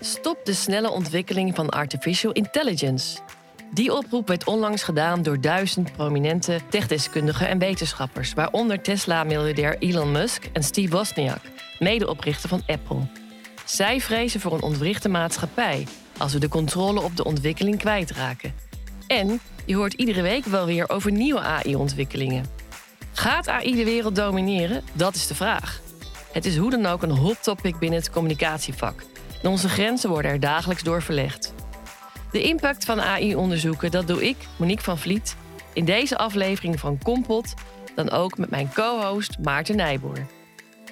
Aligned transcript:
Stop 0.00 0.44
de 0.44 0.52
snelle 0.52 0.90
ontwikkeling 0.90 1.54
van 1.54 1.68
artificial 1.68 2.32
intelligence. 2.32 3.18
Die 3.72 3.94
oproep 3.94 4.28
werd 4.28 4.44
onlangs 4.44 4.82
gedaan 4.82 5.22
door 5.22 5.40
duizend 5.40 5.92
prominente 5.92 6.60
techdeskundigen 6.70 7.48
en 7.48 7.58
wetenschappers, 7.58 8.32
waaronder 8.32 8.82
Tesla-miljardair 8.82 9.78
Elon 9.78 10.12
Musk 10.12 10.48
en 10.52 10.62
Steve 10.62 10.96
Wozniak, 10.96 11.40
medeoprichter 11.78 12.48
van 12.48 12.62
Apple. 12.66 13.06
Zij 13.64 14.00
vrezen 14.00 14.40
voor 14.40 14.52
een 14.52 14.62
ontwrichte 14.62 15.08
maatschappij 15.08 15.86
als 16.18 16.32
we 16.32 16.38
de 16.38 16.48
controle 16.48 17.00
op 17.00 17.16
de 17.16 17.24
ontwikkeling 17.24 17.78
kwijtraken. 17.78 18.54
En 19.06 19.40
je 19.64 19.76
hoort 19.76 19.92
iedere 19.92 20.22
week 20.22 20.44
wel 20.44 20.66
weer 20.66 20.88
over 20.88 21.12
nieuwe 21.12 21.40
AI-ontwikkelingen. 21.40 22.44
Gaat 23.12 23.48
AI 23.48 23.74
de 23.74 23.84
wereld 23.84 24.16
domineren? 24.16 24.82
Dat 24.92 25.14
is 25.14 25.26
de 25.26 25.34
vraag. 25.34 25.80
Het 26.32 26.44
is 26.44 26.56
hoe 26.56 26.70
dan 26.70 26.86
ook 26.86 27.02
een 27.02 27.10
hot 27.10 27.42
topic 27.42 27.78
binnen 27.78 27.98
het 27.98 28.10
communicatievak. 28.10 29.02
En 29.42 29.50
onze 29.50 29.68
grenzen 29.68 30.10
worden 30.10 30.30
er 30.30 30.40
dagelijks 30.40 30.82
door 30.82 31.02
verlegd. 31.02 31.54
De 32.32 32.42
impact 32.42 32.84
van 32.84 33.00
AI 33.00 33.34
onderzoeken, 33.34 33.90
dat 33.90 34.06
doe 34.06 34.28
ik, 34.28 34.36
Monique 34.56 34.84
van 34.84 34.98
Vliet, 34.98 35.36
in 35.72 35.84
deze 35.84 36.16
aflevering 36.16 36.80
van 36.80 36.98
Kompot, 37.02 37.54
dan 37.94 38.10
ook 38.10 38.38
met 38.38 38.50
mijn 38.50 38.72
co-host 38.72 39.38
Maarten 39.38 39.76
Nijboer. 39.76 40.26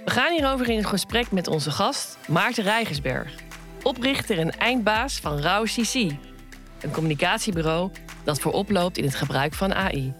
We 0.05 0.11
gaan 0.11 0.33
hierover 0.33 0.69
in 0.69 0.85
gesprek 0.85 1.31
met 1.31 1.47
onze 1.47 1.71
gast 1.71 2.19
Maarten 2.27 2.65
Rijgersberg, 2.65 3.35
oprichter 3.83 4.39
en 4.39 4.59
eindbaas 4.59 5.19
van 5.19 5.39
Rauw 5.39 5.65
CC, 5.65 5.95
een 6.81 6.91
communicatiebureau 6.93 7.91
dat 8.25 8.41
voorop 8.41 8.71
loopt 8.71 8.99
in 8.99 9.05
het 9.05 9.15
gebruik 9.15 9.55
van 9.55 9.75
AI. 9.75 10.15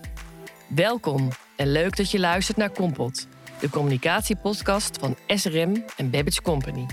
Welkom 0.67 1.29
en 1.57 1.73
leuk 1.73 1.97
dat 1.97 2.11
je 2.11 2.19
luistert 2.19 2.57
naar 2.57 2.71
Kompot, 2.71 3.27
de 3.61 3.71
communicatiepodcast 3.71 4.99
van 5.01 5.17
SRM 5.27 5.85
en 5.97 6.11
Babbage 6.11 6.43
Company. 6.43 6.87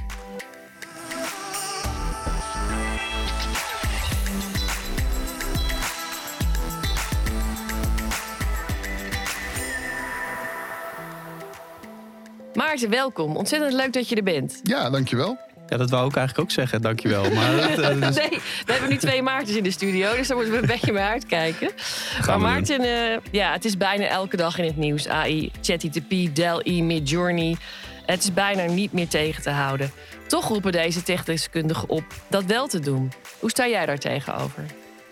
Maarten, 12.54 12.90
welkom. 12.90 13.36
Ontzettend 13.36 13.74
leuk 13.74 13.94
dat 13.94 14.10
je 14.10 14.16
er 14.16 14.24
bent. 14.24 14.60
Ja, 14.64 14.90
dankjewel. 14.90 15.38
Ja, 15.68 15.78
dat 15.78 15.90
wou 15.90 16.08
ik 16.08 16.16
eigenlijk 16.16 16.48
ook 16.48 16.54
zeggen, 16.54 16.82
dankjewel. 16.82 17.32
Maar 17.32 17.52
dat, 17.62 17.80
uh, 17.80 18.02
dus... 18.02 18.16
Nee, 18.16 18.40
we 18.66 18.72
hebben 18.72 18.90
nu 18.90 18.98
twee 18.98 19.22
Maartens 19.22 19.58
in 19.58 19.64
de 19.64 19.72
studio, 19.72 20.16
dus 20.16 20.28
daar 20.28 20.38
moeten 20.38 20.56
we 20.56 20.62
een 20.62 20.68
beetje 20.68 20.92
mee 20.92 21.04
uitkijken. 21.04 21.70
Gaan 21.76 22.42
maar 22.42 22.52
Maarten, 22.52 22.80
eh, 22.80 23.18
ja, 23.32 23.52
het 23.52 23.66
is 23.66 23.78
bijna 23.78 24.06
elke 24.06 24.38
dag 24.38 24.58
in 24.58 24.66
het 24.66 24.78
nieuws. 24.78 25.08
AI, 25.08 25.52
ChatGPT, 25.62 26.36
DALL-E, 26.36 26.82
Midjourney. 26.82 27.58
Het 28.06 28.24
is 28.24 28.34
bijna 28.34 28.66
niet 28.66 28.92
meer 28.92 29.08
tegen 29.08 29.44
te 29.44 29.50
houden. 29.50 29.92
Toch 30.28 30.48
roepen 30.48 30.72
deze 30.72 31.04
techdeskundigen 31.04 31.90
op 31.90 32.04
dat 32.30 32.46
wel 32.46 32.68
te 32.68 32.80
doen. 32.80 33.12
Hoe 33.40 33.50
sta 33.50 33.68
jij 33.68 33.86
daar 33.86 34.00
tegenover? 34.00 34.66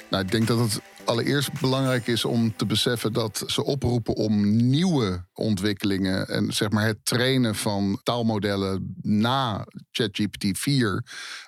Nou, 0.10 0.23
ik 0.23 0.32
denk 0.32 0.48
dat 0.48 0.60
het 0.60 0.82
allereerst 1.06 1.62
belangrijk 1.62 2.08
is 2.08 2.26
om 2.26 2.56
te 2.56 2.66
beseffen 2.66 3.14
dat 3.14 3.44
ze 3.48 3.64
oproepen 3.64 4.16
om 4.16 4.56
nieuwe 4.70 5.26
ontwikkelingen 5.34 6.28
en 6.28 6.54
zeg 6.54 6.70
maar 6.70 6.86
het 6.86 7.06
trainen 7.06 7.56
van 7.56 8.00
taalmodellen 8.04 8.95
na 9.02 9.66
ChatGPT 9.92 10.58
4, 10.58 11.04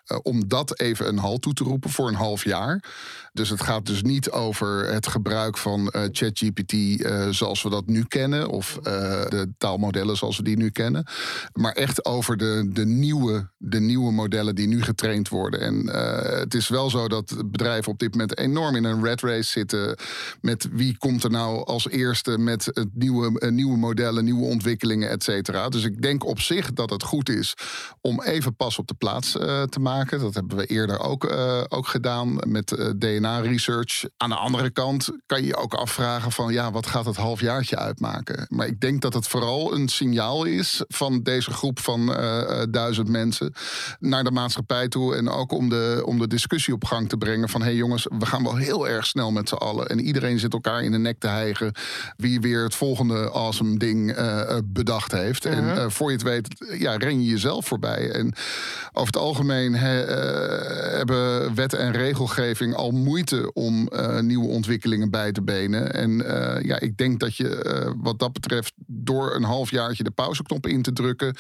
eh, 0.06 0.17
om 0.22 0.48
dat 0.48 0.80
even 0.80 1.08
een 1.08 1.17
halt 1.17 1.42
toe 1.42 1.53
te 1.53 1.64
roepen 1.64 1.89
voor 1.89 2.08
een 2.08 2.16
half 2.16 2.44
jaar. 2.44 2.84
Dus 3.34 3.50
het 3.50 3.61
gaat 3.61 3.86
dus 3.86 4.02
niet 4.02 4.31
over 4.31 4.94
het 4.94 5.08
gebruik 5.08 5.58
van 5.58 5.89
eh, 5.89 6.02
ChatGPT 6.12 6.73
eh, 6.73 7.30
zoals 7.30 7.64
we 7.64 7.70
dat 7.70 7.86
nu 7.86 8.03
kennen, 8.03 8.50
of 8.50 8.80
de 8.84 9.53
taalmodellen 9.58 10.17
zoals 10.17 10.38
we 10.38 10.44
die 10.44 10.58
nu 10.58 10.70
kennen, 10.70 11.06
maar 11.53 11.72
echt 11.72 12.06
over 12.06 12.38
de, 12.38 12.70
de, 12.73 12.86
nieuwe, 12.86 13.50
de 13.58 13.80
nieuwe 13.80 14.12
modellen 14.12 14.56
die 14.56 14.67
nu 14.67 14.84
getraind 14.84 15.30
worden. 15.30 15.59
En 15.59 15.88
het 16.40 16.53
is 16.53 16.67
wel 16.67 16.90
zo 16.90 17.08
dat 17.08 17.36
bedrijven 17.45 17.92
op 17.92 18.00
dit 18.00 18.12
moment 18.12 18.38
enorm 18.38 18.75
in 18.75 18.84
een 18.84 19.03
red 19.03 19.22
race 19.22 19.50
zitten 19.50 19.97
met 20.41 20.68
wie 20.72 20.97
komt 20.97 21.24
er 21.24 21.29
nou 21.29 21.66
als 21.66 21.90
eerste 21.90 22.38
met 22.38 22.66
het 22.66 22.90
nieuwe, 22.94 23.50
nieuwe 23.52 23.78
modellen, 23.78 24.24
nieuwe 24.24 24.46
ontwikkelingen, 24.46 25.09
et 25.09 25.24
cetera. 25.24 25.69
Dus 25.69 25.84
ik 25.84 26.02
denk 26.02 26.25
op 26.25 26.40
zich 26.40 26.74
dat 26.74 26.90
het 26.90 27.03
goed 27.03 27.29
is 27.29 27.53
om 28.02 28.22
even 28.22 28.56
pas 28.56 28.79
op 28.79 28.88
de 28.88 28.94
plaats 28.94 29.31
te 29.31 29.79
maken. 29.79 29.94
Dat 30.03 30.33
hebben 30.33 30.57
we 30.57 30.66
eerder 30.66 31.00
ook, 31.00 31.23
eh, 31.25 31.61
ook 31.67 31.88
gedaan 31.88 32.39
met 32.47 32.72
eh, 32.72 32.89
DNA-research. 32.97 34.06
Aan 34.17 34.29
de 34.29 34.35
andere 34.35 34.69
kant 34.69 35.09
kan 35.25 35.41
je 35.41 35.47
je 35.47 35.56
ook 35.56 35.73
afvragen 35.73 36.31
van 36.31 36.53
ja, 36.53 36.72
wat 36.72 36.88
gaat 36.88 37.06
het 37.06 37.16
halfjaartje 37.16 37.78
uitmaken? 37.78 38.45
Maar 38.50 38.67
ik 38.67 38.79
denk 38.79 39.01
dat 39.01 39.13
het 39.13 39.28
vooral 39.28 39.73
een 39.73 39.88
signaal 39.88 40.44
is 40.44 40.84
van 40.88 41.22
deze 41.23 41.51
groep 41.51 41.79
van 41.79 42.16
eh, 42.16 42.63
duizend 42.69 43.07
mensen 43.09 43.53
naar 44.00 44.23
de 44.23 44.31
maatschappij 44.31 44.88
toe. 44.88 45.16
En 45.16 45.29
ook 45.29 45.51
om 45.51 45.69
de, 45.69 46.01
om 46.05 46.19
de 46.19 46.28
discussie 46.28 46.73
op 46.73 46.85
gang 46.85 47.09
te 47.09 47.17
brengen 47.17 47.50
van 47.50 47.61
hé 47.61 47.67
hey 47.67 47.75
jongens, 47.75 48.07
we 48.19 48.25
gaan 48.25 48.44
wel 48.44 48.55
heel 48.55 48.88
erg 48.88 49.05
snel 49.05 49.31
met 49.31 49.50
z'n 49.50 49.55
allen. 49.55 49.88
En 49.88 50.00
iedereen 50.00 50.39
zit 50.39 50.53
elkaar 50.53 50.84
in 50.84 50.91
de 50.91 50.97
nek 50.97 51.19
te 51.19 51.28
hijgen 51.28 51.72
wie 52.17 52.39
weer 52.41 52.63
het 52.63 52.75
volgende 52.75 53.31
awesome 53.31 53.78
ding 53.78 54.16
bedacht 54.66 55.11
heeft. 55.11 55.45
En 55.45 55.63
Mhm. 55.66 55.89
voor 55.89 56.07
je 56.09 56.17
het 56.17 56.25
weet, 56.25 56.66
ja, 56.79 56.95
ren 56.97 57.23
je 57.23 57.29
jezelf 57.29 57.66
voorbij. 57.66 58.11
En 58.11 58.34
over 58.91 59.13
het 59.13 59.17
algemeen 59.17 59.73
hè, 59.85 60.03
eh, 60.03 60.97
hebben 60.97 61.56
wet 61.56 61.73
en 61.73 61.91
regelgeving 61.91 62.75
al 62.75 62.91
moeite 62.91 63.53
om 63.53 63.88
eh, 63.88 64.19
nieuwe 64.19 64.47
ontwikkelingen 64.47 65.09
bij 65.09 65.31
te 65.31 65.41
benen. 65.41 65.94
En 65.94 66.25
eh, 66.25 66.63
ja, 66.63 66.79
ik 66.79 66.97
denk 66.97 67.19
dat 67.19 67.35
je 67.35 67.94
wat 67.97 68.19
dat 68.19 68.34
betreft 68.34 68.73
door 68.85 69.35
een 69.35 69.44
halfjaartje 69.44 70.03
de 70.03 70.12
pauzeknop 70.12 70.68
in 70.68 70.81
te 70.81 70.94
drukken, 70.94 71.35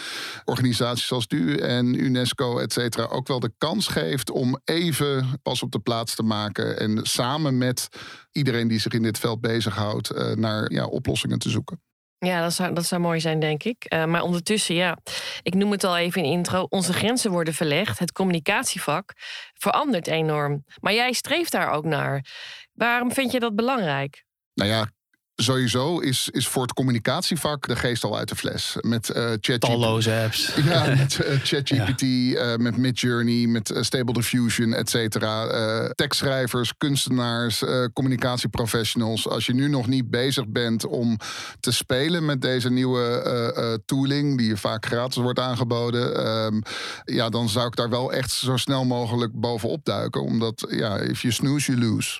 organisaties 0.45 1.11
als 1.11 1.27
DU 1.27 1.55
en 1.55 2.03
UNESCO, 2.03 2.57
et 2.57 2.73
cetera, 2.73 3.05
ook 3.05 3.27
wel 3.27 3.39
de 3.39 3.53
kans 3.57 3.87
geeft 3.87 4.31
om 4.31 4.59
even 4.63 5.39
pas 5.43 5.63
op 5.63 5.71
de 5.71 5.79
plaats 5.79 6.15
te 6.15 6.23
maken 6.23 6.79
en 6.79 6.99
samen 7.03 7.57
met 7.57 7.87
iedereen 8.31 8.67
die 8.67 8.79
zich 8.79 8.93
in 8.93 9.03
dit 9.03 9.19
veld 9.19 9.41
bezighoudt, 9.41 10.35
naar 10.35 10.71
ja, 10.71 10.85
oplossingen 10.85 11.39
te 11.39 11.49
zoeken. 11.49 11.79
Ja, 12.17 12.41
dat 12.41 12.53
zou, 12.53 12.73
dat 12.73 12.85
zou 12.85 13.01
mooi 13.01 13.19
zijn, 13.19 13.39
denk 13.39 13.63
ik. 13.63 13.83
Eh, 13.83 14.05
maar 14.05 14.21
ondertussen, 14.21 14.75
ja, 14.75 14.97
ik 15.41 15.53
noem 15.53 15.71
het 15.71 15.83
al 15.83 15.97
even 15.97 16.23
in 16.23 16.31
intro. 16.31 16.65
Onze 16.69 16.93
grenzen 16.93 17.31
worden 17.31 17.53
verlegd. 17.53 17.99
Het 17.99 18.11
communicatievak 18.11 19.13
verandert 19.53 20.07
enorm. 20.07 20.63
Maar 20.79 20.93
jij 20.93 21.13
streeft 21.13 21.51
daar 21.51 21.71
ook 21.71 21.85
naar. 21.85 22.25
Waarom 22.73 23.11
vind 23.11 23.31
je 23.31 23.39
dat 23.39 23.55
belangrijk? 23.55 24.23
Nou 24.53 24.69
ja, 24.69 24.89
sowieso 25.35 25.99
is, 25.99 26.29
is 26.31 26.47
voor 26.47 26.61
het 26.61 26.73
communicatievak 26.73 27.67
de 27.67 27.75
geest 27.75 28.03
al 28.03 28.17
uit 28.17 28.29
de 28.29 28.35
fles. 28.35 28.75
Met 28.81 29.09
eh 29.09 29.23
ChatGPT. 29.23 29.61
Talloze 29.61 30.21
apps. 30.23 30.51
Ja, 30.65 30.85
met 30.95 31.19
eh, 31.19 31.39
ChatGPT, 31.43 32.01
eh, 32.01 32.55
met 32.55 32.77
Midjourney, 32.77 33.47
met 33.47 33.73
Stable 33.79 34.13
Diffusion, 34.13 34.73
et 34.73 34.89
cetera. 34.89 35.45
Eh, 35.45 35.89
tekstschrijvers, 35.89 36.73
kunstenaars, 36.77 37.63
eh, 37.63 37.83
communicatieprofessionals. 37.93 39.27
Als 39.27 39.45
je 39.45 39.53
nu 39.53 39.67
nog 39.69 39.87
niet 39.87 40.09
bezig 40.09 40.47
bent 40.47 40.85
om 40.85 41.17
te 41.59 41.71
spelen 41.71 42.25
met 42.25 42.41
deze 42.41 42.69
nieuwe 42.71 43.21
eh, 43.21 43.47
eh, 43.73 43.79
tooling, 43.85 44.37
die 44.37 44.47
je 44.47 44.57
vaak 44.57 44.85
gratis 44.85 45.21
wordt 45.21 45.39
aangeboden, 45.39 46.25
ehm, 46.25 46.61
ja, 47.03 47.29
dan 47.29 47.49
zou 47.49 47.67
ik 47.67 47.75
daar 47.75 47.89
wel 47.89 48.13
echt 48.13 48.31
zo 48.31 48.57
snel 48.57 48.85
mogelijk 48.85 49.31
bovenop 49.33 49.85
duiken. 49.85 50.21
Omdat, 50.21 50.65
ja, 50.69 50.97
if 50.97 51.21
you 51.21 51.33
snooze, 51.33 51.71
you 51.71 51.85
lose. 51.85 52.19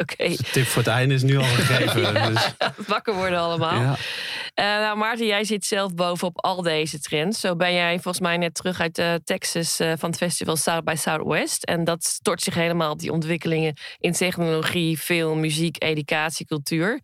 Oké, 0.00 0.28
De 0.28 0.48
tip 0.52 0.66
voor 0.66 0.82
het 0.82 0.90
einde 0.90 1.14
is 1.14 1.22
nu 1.22 1.36
al 1.36 1.44
gegeven. 1.44 1.83
Dus, 1.92 2.54
wakker 2.86 3.14
worden 3.14 3.38
allemaal. 3.38 3.80
ja. 3.80 3.96
Eh, 4.54 4.64
nou, 4.64 4.96
Maarten, 4.96 5.26
jij 5.26 5.44
zit 5.44 5.64
zelf 5.64 5.94
bovenop 5.94 6.44
al 6.44 6.62
deze 6.62 7.00
trends. 7.00 7.40
Zo 7.40 7.56
ben 7.56 7.72
jij 7.72 7.92
volgens 7.92 8.20
mij 8.20 8.36
net 8.36 8.54
terug 8.54 8.80
uit 8.80 8.98
eh, 8.98 9.14
Texas 9.24 9.80
eh, 9.80 9.92
van 9.98 10.08
het 10.08 10.18
festival 10.18 10.56
South 10.56 10.84
by 10.84 10.94
Southwest. 10.96 11.64
En 11.64 11.84
dat 11.84 12.04
stort 12.04 12.42
zich 12.42 12.54
helemaal 12.54 12.90
op 12.90 12.98
die 12.98 13.12
ontwikkelingen 13.12 13.74
in 13.98 14.12
technologie, 14.12 14.98
film, 14.98 15.40
muziek, 15.40 15.82
educatie, 15.82 16.46
cultuur. 16.46 17.00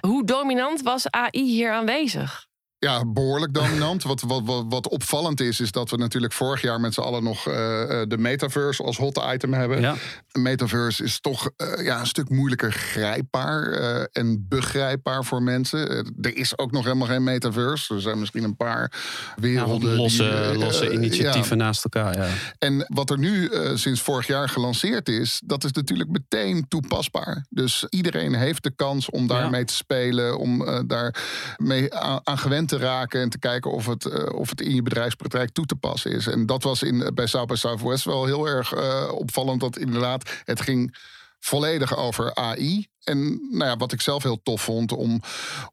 Hoe 0.00 0.24
dominant 0.24 0.82
was 0.82 1.10
AI 1.10 1.42
hier 1.42 1.72
aanwezig? 1.72 2.50
Ja, 2.82 3.04
behoorlijk 3.06 3.54
dominant. 3.54 4.02
Wat, 4.02 4.20
wat, 4.20 4.42
wat, 4.44 4.64
wat 4.68 4.88
opvallend 4.88 5.40
is, 5.40 5.60
is 5.60 5.72
dat 5.72 5.90
we 5.90 5.96
natuurlijk 5.96 6.32
vorig 6.32 6.62
jaar 6.62 6.80
met 6.80 6.94
z'n 6.94 7.00
allen 7.00 7.22
nog 7.22 7.48
eh, 7.48 7.82
eh, 7.82 8.08
de 8.08 8.18
metaverse 8.18 8.82
als 8.82 8.96
hot 8.96 9.22
item 9.32 9.52
hebben. 9.52 9.80
Ja. 9.80 9.94
Metaverse 10.32 11.04
is 11.04 11.20
toch 11.20 11.50
eh, 11.56 11.84
ja, 11.84 12.00
een 12.00 12.06
stuk 12.06 12.28
moeilijker 12.28 12.72
grijpbaar 12.72 13.72
en 14.12 14.46
begrijpbaar 14.48 15.24
voor 15.24 15.42
mensen. 15.42 15.88
Er 16.20 16.36
is 16.36 16.58
ook 16.58 16.72
nog 16.72 16.84
helemaal 16.84 17.06
geen 17.06 17.24
metaverse. 17.24 17.94
Er 17.94 18.00
zijn 18.00 18.18
misschien 18.18 18.44
een 18.44 18.56
paar 18.56 18.92
werelden. 19.36 19.88
die, 19.88 19.96
losse, 19.96 20.54
losse 20.56 20.92
initiatieven 20.92 21.58
ja. 21.58 21.64
naast 21.64 21.84
elkaar. 21.84 22.16
Ja. 22.16 22.28
En 22.58 22.84
wat 22.88 23.10
er 23.10 23.18
nu 23.18 23.50
sinds 23.74 24.00
vorig 24.00 24.26
jaar 24.26 24.48
gelanceerd 24.48 25.08
is, 25.08 25.40
dat 25.44 25.64
is 25.64 25.72
natuurlijk 25.72 26.10
meteen 26.10 26.68
toepasbaar. 26.68 27.46
Dus 27.50 27.86
iedereen 27.88 28.34
heeft 28.34 28.62
de 28.62 28.74
kans 28.76 29.10
om 29.10 29.26
daarmee 29.26 29.64
te 29.64 29.74
spelen, 29.74 30.38
om 30.38 30.64
daar 30.86 31.14
mee 31.56 31.94
aan, 31.94 32.20
aan 32.24 32.38
gewend 32.38 32.70
te 32.72 32.78
raken 32.78 33.20
en 33.20 33.28
te 33.28 33.38
kijken 33.38 33.70
of 33.70 33.86
het, 33.86 34.04
eh, 34.04 34.38
of 34.38 34.50
het 34.50 34.60
in 34.60 34.74
je 34.74 34.82
bedrijfspraktijk 34.82 35.50
toe 35.50 35.66
te 35.66 35.76
passen 35.76 36.10
is. 36.10 36.26
En 36.26 36.46
dat 36.46 36.62
was 36.62 36.82
in, 36.82 37.10
bij 37.14 37.26
South 37.26 37.46
by 37.48 37.54
Southwest 37.54 38.04
wel 38.04 38.24
heel 38.24 38.46
erg 38.46 38.72
eh, 38.72 39.10
opvallend, 39.14 39.60
dat 39.60 39.78
inderdaad 39.78 40.42
het 40.44 40.60
ging 40.60 40.96
volledig 41.44 41.96
over 41.96 42.34
AI. 42.34 42.86
En 43.04 43.48
nou 43.50 43.70
ja, 43.70 43.76
wat 43.76 43.92
ik 43.92 44.00
zelf 44.00 44.22
heel 44.22 44.42
tof 44.42 44.62
vond, 44.62 44.92
om, 44.92 45.20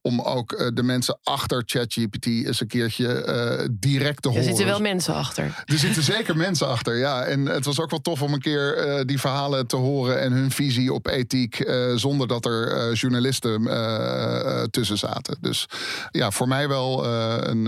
om 0.01 0.21
ook 0.21 0.51
uh, 0.51 0.68
de 0.74 0.83
mensen 0.83 1.19
achter 1.24 1.63
ChatGPT 1.66 2.25
eens 2.25 2.62
een 2.62 2.68
keertje 2.68 3.25
uh, 3.62 3.68
direct 3.71 4.21
te 4.21 4.27
horen. 4.27 4.44
Er 4.44 4.50
zitten 4.50 4.66
wel 4.66 4.80
mensen 4.80 5.13
achter. 5.13 5.63
Er 5.66 5.77
zitten 5.77 6.04
zeker 6.16 6.38
mensen 6.38 6.68
achter, 6.68 6.98
ja. 6.98 7.24
En 7.24 7.45
het 7.45 7.66
was 7.66 7.80
ook 7.80 7.89
wel 7.89 8.01
tof 8.01 8.21
om 8.21 8.33
een 8.33 8.42
keer 8.42 8.88
uh, 8.88 9.01
die 9.06 9.19
verhalen 9.19 9.68
te 9.68 9.75
horen 9.75 10.19
en 10.19 10.31
hun 10.31 10.51
visie 10.51 10.94
op 10.94 11.07
ethiek, 11.07 11.71
zonder 11.95 12.27
dat 12.27 12.45
er 12.45 12.94
journalisten 12.94 13.63
tussen 14.71 14.98
zaten. 14.98 15.38
Dus 15.42 15.66
ja, 16.12 16.31
voor 16.31 16.48
mij 16.48 16.68
wel 16.68 17.06
een, 17.06 17.63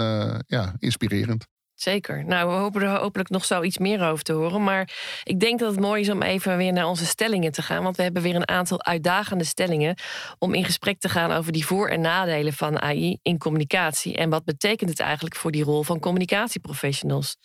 ja, 0.47 0.73
inspirerend. 0.79 1.45
Zeker. 1.81 2.25
Nou, 2.25 2.49
we 2.49 2.55
hopen 2.55 2.81
er 2.81 2.99
hopelijk 2.99 3.29
nog 3.29 3.45
zo 3.45 3.61
iets 3.63 3.77
meer 3.77 4.03
over 4.03 4.23
te 4.23 4.33
horen. 4.33 4.63
Maar 4.63 4.89
ik 5.23 5.39
denk 5.39 5.59
dat 5.59 5.71
het 5.71 5.79
mooi 5.79 6.01
is 6.01 6.09
om 6.09 6.21
even 6.21 6.57
weer 6.57 6.73
naar 6.73 6.87
onze 6.87 7.05
stellingen 7.05 7.51
te 7.51 7.61
gaan. 7.61 7.83
Want 7.83 7.97
we 7.97 8.03
hebben 8.03 8.21
weer 8.21 8.35
een 8.35 8.47
aantal 8.47 8.83
uitdagende 8.83 9.43
stellingen 9.43 9.95
om 10.39 10.53
in 10.53 10.65
gesprek 10.65 10.99
te 10.99 11.09
gaan 11.09 11.31
over 11.31 11.51
die 11.51 11.65
voor- 11.65 11.89
en 11.89 12.01
nadelen 12.01 12.53
van 12.53 12.81
AI 12.81 13.17
in 13.21 13.37
communicatie. 13.37 14.15
En 14.15 14.29
wat 14.29 14.43
betekent 14.43 14.89
het 14.89 14.99
eigenlijk 14.99 15.35
voor 15.35 15.51
die 15.51 15.63
rol 15.63 15.83
van 15.83 15.99
communicatieprofessionals? 15.99 17.37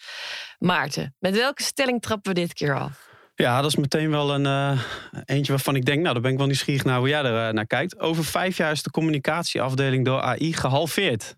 Maarten, 0.59 1.15
met 1.19 1.37
welke 1.37 1.63
stelling 1.63 2.03
trappen 2.03 2.35
we 2.35 2.41
dit 2.41 2.53
keer 2.53 2.81
af? 2.81 3.09
Ja, 3.35 3.61
dat 3.61 3.71
is 3.71 3.77
meteen 3.77 4.11
wel 4.11 4.35
een 4.35 4.45
uh, 4.45 4.81
eentje 5.25 5.53
waarvan 5.53 5.77
ik 5.77 5.85
denk, 5.85 6.01
nou, 6.01 6.13
daar 6.13 6.23
ben 6.23 6.33
ik 6.33 6.39
wel 6.39 6.47
nieuwsgierig 6.47 6.85
naar 6.85 6.99
hoe 6.99 7.09
jij 7.09 7.23
er 7.23 7.49
uh, 7.49 7.55
naar 7.55 7.67
kijkt. 7.67 8.01
Over 8.01 8.25
vijf 8.25 8.57
jaar 8.57 8.73
is 8.73 8.83
de 8.83 8.91
communicatieafdeling 8.91 10.05
door 10.05 10.21
AI 10.21 10.53
gehalveerd. 10.53 11.37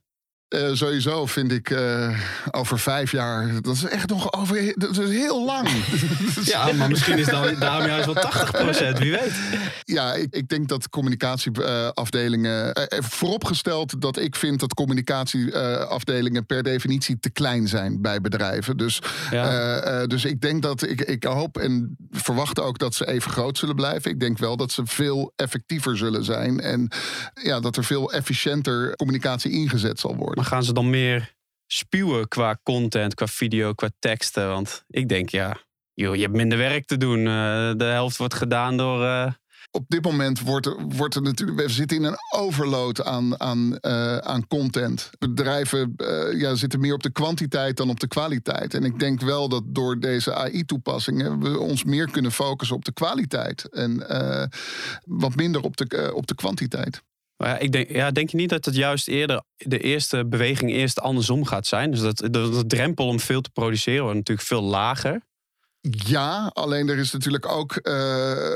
Uh, 0.48 0.68
sowieso 0.72 1.26
vind 1.26 1.52
ik 1.52 1.70
uh, 1.70 2.18
over 2.50 2.78
vijf 2.78 3.12
jaar. 3.12 3.62
Dat 3.62 3.74
is 3.74 3.84
echt 3.84 4.08
nog 4.08 4.32
over. 4.32 4.74
Dat 4.76 4.98
is 4.98 5.10
heel 5.10 5.44
lang. 5.44 5.68
ja, 6.44 6.72
maar 6.72 6.88
misschien 6.88 7.18
is 7.18 7.26
dan 7.26 7.54
daarom 7.58 7.86
juist 7.86 8.06
wel 8.06 8.94
80% 8.94 8.98
wie 8.98 9.10
weet. 9.10 9.32
Ja, 9.84 10.14
ik, 10.14 10.26
ik 10.34 10.48
denk 10.48 10.68
dat 10.68 10.88
communicatieafdelingen. 10.88 12.66
Uh, 12.78 12.98
vooropgesteld 13.00 14.00
dat 14.00 14.18
ik 14.18 14.36
vind 14.36 14.60
dat 14.60 14.74
communicatieafdelingen 14.74 16.46
per 16.46 16.62
definitie 16.62 17.18
te 17.20 17.30
klein 17.30 17.68
zijn 17.68 18.02
bij 18.02 18.20
bedrijven. 18.20 18.76
Dus, 18.76 19.02
ja. 19.30 20.06
dus 20.06 20.24
ik 20.24 20.40
denk 20.40 20.62
dat. 20.62 20.82
Ik, 20.82 21.00
ik 21.00 21.24
hoop 21.24 21.58
en 21.58 21.96
verwacht 22.10 22.60
ook 22.60 22.78
dat 22.78 22.94
ze 22.94 23.08
even 23.08 23.30
groot 23.30 23.58
zullen 23.58 23.74
blijven. 23.74 24.10
Ik 24.10 24.20
denk 24.20 24.38
wel 24.38 24.56
dat 24.56 24.72
ze 24.72 24.82
veel 24.84 25.32
effectiever 25.36 25.96
zullen 25.96 26.24
zijn. 26.24 26.60
En 26.60 26.88
ja, 27.42 27.60
dat 27.60 27.76
er 27.76 27.84
veel 27.84 28.12
efficiënter 28.12 28.96
communicatie 28.96 29.50
ingezet 29.50 30.00
zal 30.00 30.16
worden. 30.16 30.38
Maar 30.38 30.46
gaan 30.46 30.64
ze 30.64 30.73
dan 30.73 30.90
meer 30.90 31.35
spuwen 31.67 32.29
qua 32.29 32.58
content, 32.62 33.14
qua 33.14 33.26
video, 33.26 33.73
qua 33.73 33.90
teksten? 33.99 34.49
Want 34.49 34.85
ik 34.88 35.08
denk, 35.08 35.29
ja, 35.29 35.56
joh, 35.94 36.14
je 36.14 36.23
hebt 36.23 36.37
minder 36.37 36.58
werk 36.58 36.85
te 36.85 36.96
doen. 36.96 37.19
Uh, 37.19 37.73
de 37.76 37.85
helft 37.85 38.17
wordt 38.17 38.35
gedaan 38.35 38.76
door. 38.76 39.02
Uh... 39.02 39.32
Op 39.70 39.85
dit 39.88 40.05
moment 40.05 40.40
wordt 40.40 40.67
er, 40.67 40.76
wordt 40.88 41.14
er 41.14 41.23
natuurlijk. 41.23 41.61
We 41.61 41.69
zitten 41.69 41.96
in 41.96 42.05
een 42.05 42.19
overload 42.35 43.05
aan, 43.05 43.40
aan, 43.40 43.79
uh, 43.81 44.19
aan 44.19 44.46
content. 44.46 45.11
Bedrijven 45.19 45.94
ja, 46.37 46.55
zitten 46.55 46.81
meer 46.81 46.94
op 46.94 47.02
de 47.02 47.12
kwantiteit 47.12 47.76
dan 47.76 47.90
op 47.90 48.00
de 48.00 48.08
kwaliteit. 48.08 48.75
En 48.75 48.85
ik 48.85 48.99
denk 48.99 49.20
wel 49.20 49.49
dat 49.49 49.62
door 49.67 50.00
deze 50.00 50.35
AI-toepassingen 50.35 51.40
we 51.40 51.58
ons 51.58 51.85
meer 51.85 52.11
kunnen 52.11 52.32
focussen 52.32 52.76
op 52.76 52.85
de 52.85 52.93
kwaliteit. 52.93 53.69
En 53.69 54.06
wat 55.05 55.37
minder 55.37 55.62
op 55.62 55.76
de, 55.76 56.12
op 56.14 56.26
de 56.26 56.35
kwantiteit. 56.35 57.02
Maar 57.38 57.62
ik 57.62 57.73
denk, 57.73 57.90
ja, 57.90 58.11
denk 58.11 58.31
je 58.31 58.37
niet 58.37 58.49
dat 58.49 58.64
het 58.64 58.75
juist 58.75 59.08
eerder 59.08 59.43
de 59.56 59.79
eerste 59.79 60.26
beweging 60.26 60.70
eerst 60.70 61.00
andersom 61.00 61.44
gaat 61.44 61.67
zijn? 61.67 61.90
Dus 61.90 62.00
dat 62.00 62.17
de 62.17 62.64
drempel 62.67 63.06
om 63.06 63.20
veel 63.20 63.40
te 63.40 63.50
produceren 63.50 64.02
wordt 64.02 64.17
natuurlijk 64.17 64.46
veel 64.46 64.62
lager. 64.62 65.23
Ja, 65.80 66.50
alleen 66.54 66.88
er 66.88 66.98
is 66.98 67.12
natuurlijk 67.12 67.48
ook 67.48 67.78
uh, 67.82 67.94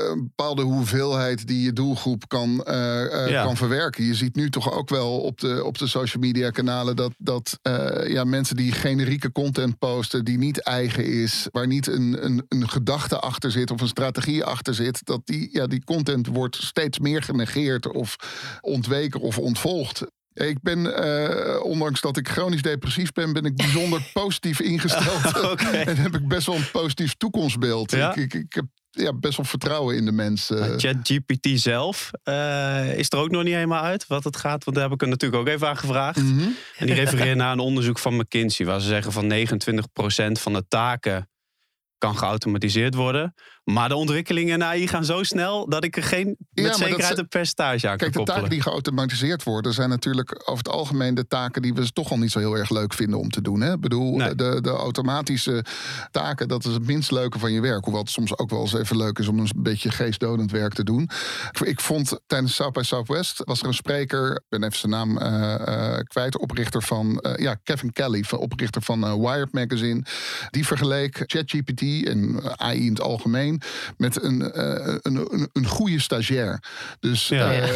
een 0.09 0.23
bepaalde 0.23 0.61
hoeveelheid 0.61 1.47
die 1.47 1.61
je 1.61 1.73
doelgroep 1.73 2.27
kan, 2.27 2.49
uh, 2.67 3.29
ja. 3.29 3.43
kan 3.43 3.57
verwerken. 3.57 4.03
Je 4.03 4.15
ziet 4.15 4.35
nu 4.35 4.49
toch 4.49 4.73
ook 4.73 4.89
wel 4.89 5.19
op 5.19 5.39
de, 5.39 5.63
op 5.63 5.77
de 5.77 5.87
social 5.87 6.23
media 6.23 6.49
kanalen 6.49 6.95
dat, 6.95 7.11
dat 7.17 7.59
ja, 8.07 8.23
mensen 8.23 8.55
die 8.55 8.71
generieke 8.71 9.31
content 9.31 9.77
posten, 9.77 10.25
die 10.25 10.37
niet 10.37 10.61
eigen 10.61 11.05
is, 11.05 11.47
waar 11.51 11.67
niet 11.67 11.87
een, 11.87 12.25
een, 12.25 12.45
een 12.49 12.69
gedachte 12.69 13.19
achter 13.19 13.51
zit 13.51 13.71
of 13.71 13.81
een 13.81 13.87
strategie 13.87 14.43
achter 14.43 14.73
zit, 14.73 15.05
dat 15.05 15.21
die, 15.25 15.49
ja, 15.51 15.67
die 15.67 15.83
content 15.83 16.27
wordt 16.27 16.55
steeds 16.55 16.99
meer 16.99 17.23
genegeerd 17.23 17.87
of 17.87 18.15
ontweken 18.61 19.19
of 19.19 19.37
ontvolgd. 19.37 20.03
Ik 20.33 20.61
ben, 20.61 20.79
uh, 20.79 21.63
ondanks 21.63 22.01
dat 22.01 22.17
ik 22.17 22.27
chronisch 22.27 22.61
depressief 22.61 23.11
ben, 23.11 23.33
ben 23.33 23.45
ik 23.45 23.55
bijzonder 23.55 24.09
positief 24.13 24.59
ingesteld. 24.59 25.43
okay. 25.51 25.83
En 25.93 25.97
heb 25.97 26.15
ik 26.15 26.27
best 26.27 26.47
wel 26.47 26.55
een 26.55 26.71
positief 26.71 27.13
toekomstbeeld. 27.13 27.91
Ja? 27.91 28.09
Ik, 28.09 28.15
ik, 28.15 28.33
ik, 28.33 28.53
heb 28.53 28.65
ja, 28.89 29.13
best 29.13 29.37
wel 29.37 29.45
vertrouwen 29.45 29.95
in 29.95 30.05
de 30.05 30.11
mensen. 30.11 30.79
ChatGPT 30.79 31.47
zelf 31.53 32.11
uh, 32.23 32.97
is 32.97 33.09
er 33.09 33.17
ook 33.17 33.29
nog 33.29 33.43
niet 33.43 33.53
helemaal 33.53 33.83
uit 33.83 34.07
wat 34.07 34.23
het 34.23 34.37
gaat. 34.37 34.63
Want 34.63 34.75
daar 34.75 34.85
heb 34.85 34.93
ik 34.93 35.01
er 35.01 35.07
natuurlijk 35.07 35.41
ook 35.41 35.47
even 35.47 35.67
aan 35.67 35.77
gevraagd. 35.77 36.21
Mm 36.21 36.37
-hmm. 36.37 36.55
En 36.77 36.85
die 36.85 36.95
refereert 36.95 37.37
naar 37.37 37.51
een 37.51 37.59
onderzoek 37.59 37.99
van 37.99 38.15
McKinsey, 38.15 38.65
waar 38.65 38.81
ze 38.81 38.87
zeggen 38.87 39.11
van 39.11 39.33
29% 39.33 40.31
van 40.31 40.53
de 40.53 40.65
taken 40.67 41.29
kan 41.97 42.17
geautomatiseerd 42.17 42.95
worden. 42.95 43.33
Maar 43.63 43.89
de 43.89 43.95
ontwikkelingen 43.95 44.53
in 44.53 44.63
AI 44.63 44.87
gaan 44.87 45.05
zo 45.05 45.23
snel 45.23 45.69
dat 45.69 45.83
ik 45.83 45.97
er 45.97 46.03
geen 46.03 46.35
met 46.51 46.65
ja, 46.65 46.73
zekerheid 46.73 47.17
een 47.17 47.27
percentage 47.27 47.89
aan 47.89 47.97
kijk, 47.97 48.11
kan 48.11 48.23
Kijk, 48.23 48.25
de 48.25 48.33
taken 48.33 48.49
die 48.49 48.61
geautomatiseerd 48.61 49.43
worden 49.43 49.73
zijn 49.73 49.89
natuurlijk 49.89 50.41
over 50.41 50.63
het 50.63 50.73
algemeen 50.73 51.13
de 51.13 51.27
taken 51.27 51.61
die 51.61 51.73
we 51.73 51.91
toch 51.91 52.11
al 52.11 52.17
niet 52.17 52.31
zo 52.31 52.39
heel 52.39 52.57
erg 52.57 52.69
leuk 52.69 52.93
vinden 52.93 53.19
om 53.19 53.29
te 53.29 53.41
doen. 53.41 53.61
Hè? 53.61 53.73
Ik 53.73 53.79
bedoel, 53.79 54.15
nee. 54.15 54.35
de, 54.35 54.61
de 54.61 54.69
automatische 54.69 55.65
taken, 56.11 56.47
dat 56.47 56.65
is 56.65 56.73
het 56.73 56.85
minst 56.85 57.11
leuke 57.11 57.39
van 57.39 57.51
je 57.51 57.61
werk. 57.61 57.83
Hoewel 57.83 58.01
het 58.01 58.11
soms 58.11 58.37
ook 58.37 58.49
wel 58.49 58.61
eens 58.61 58.73
even 58.73 58.97
leuk 58.97 59.19
is 59.19 59.27
om 59.27 59.39
een 59.39 59.49
beetje 59.55 59.91
geestdodend 59.91 60.51
werk 60.51 60.73
te 60.73 60.83
doen. 60.83 61.09
Ik 61.63 61.79
vond 61.79 62.19
tijdens 62.27 62.55
South 62.55 62.73
by 62.73 62.81
Southwest 62.81 63.41
was 63.43 63.61
er 63.61 63.67
een 63.67 63.73
spreker, 63.73 64.31
ik 64.31 64.45
ben 64.49 64.63
even 64.63 64.77
zijn 64.77 64.91
naam 64.91 65.17
uh, 65.17 65.55
uh, 65.67 65.97
kwijt, 65.97 66.37
oprichter 66.37 66.81
van, 66.81 67.19
uh, 67.21 67.37
ja, 67.37 67.55
Kevin 67.63 67.91
Kelly, 67.93 68.23
oprichter 68.29 68.81
van 68.81 69.21
Wired 69.21 69.51
Magazine. 69.51 70.03
Die 70.49 70.65
vergeleek 70.65 71.23
ChatGPT 71.25 71.81
en 71.81 72.41
AI 72.57 72.85
in 72.85 72.93
het 72.93 73.01
algemeen 73.01 73.52
met 73.97 74.23
een, 74.23 74.39
uh, 74.41 74.95
een, 75.01 75.15
een, 75.33 75.49
een, 75.53 75.65
goede 75.65 75.99
stagiair. 75.99 76.63
Dus, 76.99 77.27
ja. 77.27 77.53
uh, 77.53 77.67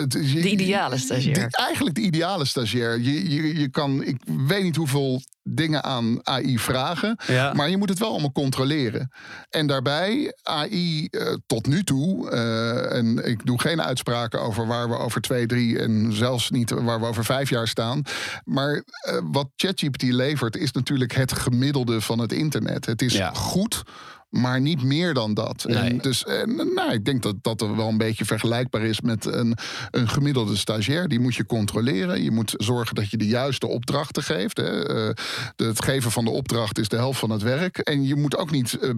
het, 0.00 0.12
de 0.42 0.50
ideale 0.50 0.98
stagiair. 0.98 1.34
De, 1.34 1.56
eigenlijk 1.56 1.94
de 1.94 2.00
ideale 2.00 2.44
stagiair. 2.44 3.00
Je, 3.00 3.30
je, 3.30 3.58
je 3.58 3.68
kan, 3.68 4.02
ik 4.02 4.16
weet 4.24 4.62
niet 4.62 4.76
hoeveel 4.76 5.22
dingen 5.42 5.84
aan 5.84 6.26
AI 6.26 6.58
vragen. 6.58 7.18
Ja. 7.26 7.52
Maar 7.52 7.70
je 7.70 7.76
moet 7.76 7.88
het 7.88 7.98
wel 7.98 8.10
allemaal 8.10 8.32
controleren. 8.32 9.10
En 9.50 9.66
daarbij, 9.66 10.36
AI 10.42 11.08
uh, 11.10 11.36
tot 11.46 11.66
nu 11.66 11.84
toe, 11.84 12.30
uh, 12.30 12.96
en 12.96 13.28
ik 13.28 13.46
doe 13.46 13.60
geen 13.60 13.82
uitspraken 13.82 14.40
over 14.40 14.66
waar 14.66 14.88
we 14.88 14.96
over 14.96 15.20
twee, 15.20 15.46
drie 15.46 15.78
en 15.78 16.12
zelfs 16.12 16.50
niet 16.50 16.70
waar 16.70 17.00
we 17.00 17.06
over 17.06 17.24
vijf 17.24 17.50
jaar 17.50 17.68
staan. 17.68 18.02
Maar 18.44 18.74
uh, 18.74 19.20
wat 19.24 19.48
ChatGPT 19.56 20.02
levert, 20.02 20.56
is 20.56 20.72
natuurlijk 20.72 21.14
het 21.14 21.32
gemiddelde 21.32 22.00
van 22.00 22.18
het 22.18 22.32
internet. 22.32 22.86
Het 22.86 23.02
is 23.02 23.12
ja. 23.12 23.32
goed 23.32 23.82
maar 24.30 24.60
niet 24.60 24.82
meer 24.82 25.14
dan 25.14 25.34
dat. 25.34 25.64
Nee. 25.66 25.76
En 25.76 25.98
dus 25.98 26.24
en, 26.24 26.70
nou, 26.74 26.92
ik 26.92 27.04
denk 27.04 27.22
dat 27.22 27.34
dat 27.42 27.60
er 27.60 27.76
wel 27.76 27.88
een 27.88 27.98
beetje 27.98 28.24
vergelijkbaar 28.24 28.82
is 28.82 29.00
met 29.00 29.24
een, 29.24 29.56
een 29.90 30.08
gemiddelde 30.08 30.56
stagiair. 30.56 31.08
Die 31.08 31.20
moet 31.20 31.34
je 31.34 31.46
controleren. 31.46 32.22
Je 32.22 32.30
moet 32.30 32.54
zorgen 32.56 32.94
dat 32.94 33.10
je 33.10 33.16
de 33.16 33.26
juiste 33.26 33.66
opdrachten 33.66 34.22
geeft. 34.22 34.56
Hè. 34.56 34.90
Uh, 35.08 35.14
het 35.56 35.84
geven 35.84 36.10
van 36.10 36.24
de 36.24 36.30
opdracht 36.30 36.78
is 36.78 36.88
de 36.88 36.96
helft 36.96 37.18
van 37.18 37.30
het 37.30 37.42
werk. 37.42 37.78
En 37.78 38.06
je 38.06 38.16
moet 38.16 38.36
ook 38.36 38.50
niet 38.50 38.78
uh, 38.80 38.90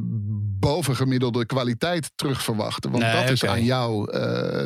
bovengemiddelde 0.61 1.47
kwaliteit 1.47 2.11
terugverwachten. 2.15 2.91
Want 2.91 3.03
nee, 3.03 3.13
dat 3.13 3.21
okay. 3.21 3.33
is 3.33 3.45
aan 3.45 3.65
jou, 3.65 4.13
uh, 4.13 4.21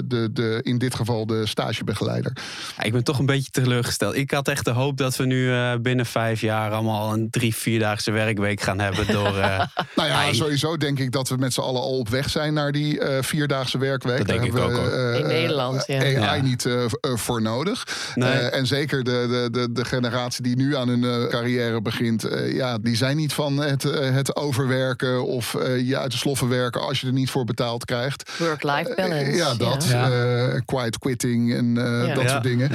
de, 0.04 0.28
de, 0.32 0.60
in 0.62 0.78
dit 0.78 0.94
geval 0.94 1.26
de 1.26 1.46
stagebegeleider. 1.46 2.36
Ja, 2.76 2.82
ik 2.82 2.92
ben 2.92 3.04
toch 3.04 3.18
een 3.18 3.26
beetje 3.26 3.50
teleurgesteld. 3.50 4.14
Ik 4.14 4.30
had 4.30 4.48
echt 4.48 4.64
de 4.64 4.70
hoop 4.70 4.96
dat 4.96 5.16
we 5.16 5.26
nu 5.26 5.52
binnen 5.78 6.06
vijf 6.06 6.40
jaar 6.40 6.72
allemaal 6.72 7.12
een 7.12 7.30
drie, 7.30 7.54
vierdaagse 7.54 8.10
werkweek 8.10 8.60
gaan 8.60 8.78
hebben 8.78 9.06
door. 9.06 9.32
nou 9.96 10.08
ja, 10.08 10.32
sowieso 10.32 10.55
denk 10.78 10.98
ik 10.98 11.12
dat 11.12 11.28
we 11.28 11.36
met 11.36 11.52
z'n 11.52 11.60
allen 11.60 11.80
al 11.80 11.98
op 11.98 12.08
weg 12.08 12.30
zijn 12.30 12.54
naar 12.54 12.72
die 12.72 13.00
uh, 13.00 13.08
vierdaagse 13.20 13.78
werkweek. 13.78 14.18
Dat 14.18 14.26
denk 14.26 14.52
Daar 14.52 14.70
ik 14.70 14.76
ook. 14.76 14.90
We, 14.90 15.12
uh, 15.12 15.20
in 15.20 15.26
Nederland, 15.26 15.84
ja. 15.86 15.98
AI 15.98 16.12
ja. 16.12 16.42
niet 16.42 16.64
uh, 16.64 16.84
voor 17.00 17.42
nodig. 17.42 17.86
Nee. 18.14 18.32
en 18.32 18.66
zeker 18.66 19.04
de, 19.04 19.26
de, 19.30 19.48
de, 19.60 19.72
de, 19.72 19.84
generatie 19.84 20.42
die 20.42 20.56
nu 20.56 20.76
aan 20.76 20.88
hun 20.88 21.28
carrière 21.28 21.82
begint, 21.82 22.28
ja, 22.46 22.78
die 22.78 22.96
zijn 22.96 23.16
niet 23.16 23.32
van 23.32 23.56
het, 23.56 23.82
het 23.92 24.36
overwerken 24.36 25.24
of 25.24 25.52
je 25.84 25.98
uit 25.98 26.10
de 26.10 26.16
sloffen 26.16 26.48
werken 26.48 26.80
als 26.80 27.00
je 27.00 27.06
er 27.06 27.12
niet 27.12 27.30
voor 27.30 27.44
betaald 27.44 27.84
krijgt. 27.84 28.30
Work-life 28.38 28.92
balance. 28.96 29.36
ja, 29.36 29.54
dat. 29.54 29.84
Ja. 29.84 30.60
quiet 30.64 30.98
quitting 30.98 31.54
en 31.54 31.74
dat 32.14 32.30
soort 32.30 32.42
dingen. 32.42 32.70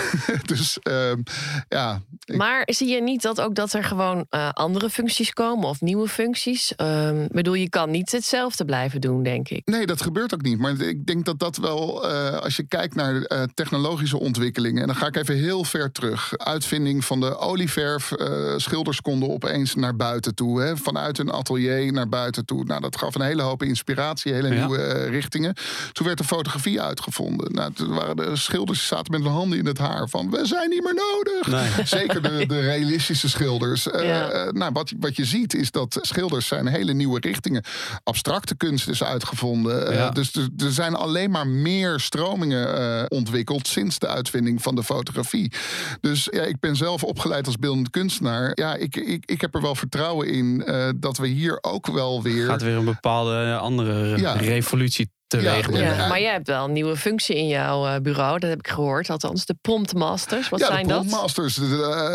dus 0.52 0.78
ehm, 0.82 1.20
ja. 1.68 2.00
Maar 2.36 2.62
zie 2.66 2.88
je 2.88 3.02
niet 3.02 3.22
dat 3.22 3.40
ook 3.40 3.54
dat 3.54 3.72
er 3.72 3.84
gewoon 3.84 4.26
andere 4.52 4.90
functies 4.90 5.32
komen 5.32 5.68
of 5.68 5.80
nieuwe 5.80 6.08
functies? 6.08 6.72
Um, 7.20 7.26
bedoel, 7.30 7.54
je 7.54 7.68
kan 7.68 7.90
niet 7.90 8.12
hetzelfde 8.12 8.64
blijven 8.64 9.00
doen, 9.00 9.22
denk 9.22 9.48
ik. 9.48 9.62
Nee, 9.64 9.86
dat 9.86 10.02
gebeurt 10.02 10.34
ook 10.34 10.42
niet. 10.42 10.58
Maar 10.58 10.80
ik 10.80 11.06
denk 11.06 11.24
dat 11.24 11.38
dat 11.38 11.56
wel, 11.56 12.10
uh, 12.10 12.36
als 12.38 12.56
je 12.56 12.62
kijkt 12.62 12.94
naar 12.94 13.14
uh, 13.14 13.42
technologische 13.54 14.18
ontwikkelingen, 14.18 14.80
en 14.80 14.86
dan 14.86 14.96
ga 14.96 15.06
ik 15.06 15.16
even 15.16 15.36
heel 15.36 15.64
ver 15.64 15.92
terug. 15.92 16.36
Uitvinding 16.36 17.04
van 17.04 17.20
de 17.20 17.38
olieverf. 17.38 18.12
Uh, 18.16 18.54
schilders 18.56 19.00
konden 19.00 19.28
opeens 19.28 19.74
naar 19.74 19.96
buiten 19.96 20.34
toe. 20.34 20.60
Hè? 20.60 20.76
Vanuit 20.76 21.18
een 21.18 21.32
atelier 21.32 21.92
naar 21.92 22.08
buiten 22.08 22.44
toe. 22.44 22.64
Nou, 22.64 22.80
dat 22.80 22.96
gaf 22.96 23.14
een 23.14 23.20
hele 23.20 23.42
hoop 23.42 23.62
inspiratie, 23.62 24.32
hele 24.32 24.48
ja. 24.48 24.54
nieuwe 24.54 25.04
richtingen. 25.04 25.54
Toen 25.92 26.06
werd 26.06 26.18
de 26.18 26.24
fotografie 26.24 26.80
uitgevonden. 26.80 27.52
Nou, 27.52 27.72
toen 27.72 27.94
waren 27.94 28.16
de 28.16 28.36
schilders 28.36 28.78
die 28.78 28.86
zaten 28.86 29.12
met 29.12 29.22
hun 29.22 29.32
handen 29.32 29.58
in 29.58 29.66
het 29.66 29.78
haar 29.78 30.08
van 30.08 30.30
we 30.30 30.46
zijn 30.46 30.68
niet 30.68 30.82
meer 30.82 30.94
nodig. 30.94 31.46
Nee. 31.46 31.86
Zeker 32.00 32.22
de, 32.22 32.46
de, 32.46 32.60
realistische 32.60 33.28
schilders. 33.28 33.84
Ja. 33.84 34.50
nou, 34.50 34.72
wat, 34.72 34.92
wat 35.00 35.16
je 35.16 35.24
ziet 35.24 35.54
is 35.54 35.70
dat 35.70 35.98
schilders 36.00 36.46
zijn 36.46 36.66
hele 36.66 36.92
nieuwe 36.92 37.05
richtingen. 37.14 37.64
Abstracte 38.02 38.56
kunst 38.56 38.88
is 38.88 39.02
uitgevonden. 39.02 39.92
Ja. 39.92 40.10
dus 40.10 40.34
er, 40.34 40.48
er, 40.56 40.72
zijn 40.72 40.94
alleen 40.94 41.30
maar 41.30 41.46
meer 41.46 42.00
stromingen 42.00 42.80
uh, 42.80 43.04
ontwikkeld 43.08 43.68
sinds 43.68 43.98
de 43.98 44.06
uitvinding 44.06 44.62
van 44.62 44.74
de 44.74 44.82
fotografie. 44.82 45.52
Dus 46.00 46.28
ja, 46.30 46.42
ik 46.42 46.60
ben 46.60 46.76
zelf 46.76 47.02
opgeleid 47.02 47.46
als 47.46 47.56
beeldend 47.56 47.90
kunstenaar. 47.90 48.50
Ja, 48.54 48.74
ik, 48.74 48.96
ik, 48.96 49.30
ik 49.30 49.40
heb 49.40 49.54
er 49.54 49.62
wel 49.62 49.74
vertrouwen 49.74 50.28
in 50.28 50.62
uh, 50.66 50.88
dat 50.96 51.18
we 51.18 51.26
hier 51.26 51.58
ook 51.60 51.86
wel 51.86 52.22
weer. 52.22 52.46
Gaat 52.46 52.62
weer 52.62 52.76
een 52.76 52.84
bepaalde 52.84 53.56
andere 53.56 54.18
ja. 54.18 54.32
revolutie 54.32 55.10
teweeg 55.26 55.70
ja, 55.72 55.94
ja, 55.94 56.08
maar 56.08 56.20
jij 56.20 56.32
hebt 56.32 56.46
wel 56.46 56.64
een 56.64 56.72
nieuwe 56.72 56.96
functie 56.96 57.36
in 57.36 57.46
jouw 57.46 57.86
uh, 57.86 57.96
bureau. 57.96 58.38
Dat 58.38 58.50
heb 58.50 58.58
ik 58.58 58.68
gehoord. 58.68 59.10
Althans, 59.10 59.46
de 59.46 59.56
promptmasters. 59.60 60.48
Wat 60.48 60.60
ja, 60.60 60.66
zijn 60.66 60.82
de 60.82 60.88
dat? 60.88 60.98
promptmasters. 60.98 61.58
Uh, 61.58 61.68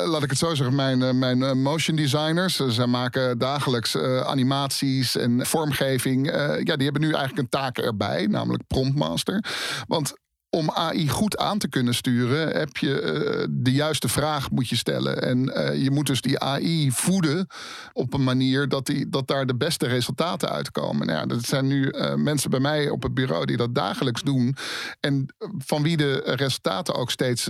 laat 0.06 0.24
ik 0.24 0.30
het 0.30 0.40
zo 0.40 0.56
zeggen. 0.56 0.76
Mijn, 0.76 1.02
uh, 1.02 1.12
mijn 1.12 1.62
motion 1.62 1.96
designers. 1.96 2.56
zij 2.56 2.86
maken 2.86 3.38
dagelijks 3.38 3.98
animaties 3.98 5.18
en 5.18 5.46
vormgeving. 5.46 6.26
ja, 6.64 6.76
die 6.76 6.84
hebben 6.84 7.02
nu 7.02 7.14
eigenlijk 7.14 7.38
een 7.38 7.50
taak 7.50 7.78
erbij. 7.78 8.28
Namelijk 8.28 8.64
promptmaster. 8.68 9.44
Want 9.88 10.14
om 10.54 10.70
AI 10.70 11.10
goed 11.10 11.38
aan 11.38 11.58
te 11.58 11.68
kunnen 11.68 11.94
sturen, 11.94 12.58
heb 12.58 12.78
je 12.78 13.02
uh, 13.02 13.46
de 13.50 13.72
juiste 13.72 14.08
vraag 14.08 14.50
moet 14.50 14.70
je 14.70 14.76
stellen. 14.76 15.22
En 15.22 15.38
uh, 15.58 15.84
je 15.84 15.92
moet 15.92 16.08
dus 16.08 16.22
die 16.22 16.40
AI 16.40 16.92
voeden 16.92 17.48
op 17.94 18.14
een 18.14 18.24
manier 18.24 18.68
dat, 18.68 18.86
die, 18.86 19.10
dat 19.10 19.28
daar 19.28 19.46
de 19.46 19.56
beste 19.56 19.88
resultaten 19.88 20.50
uitkomen. 20.50 21.08
Nou 21.08 21.20
ja, 21.20 21.26
dat 21.26 21.46
zijn 21.46 21.68
nu 21.68 21.86
uh, 21.92 22.14
mensen 22.14 22.50
bij 22.50 22.60
mij 22.60 22.90
op 22.90 23.04
het 23.04 23.14
bureau 23.14 23.46
die 23.46 23.58
dat 23.58 23.76
dagelijks 23.76 24.22
doen. 24.22 24.56
En 25.00 25.26
van 25.58 25.84
wie 25.84 25.98
de 25.98 26.22
resultaten 26.26 26.96
ook 26.96 27.12
steeds 27.12 27.46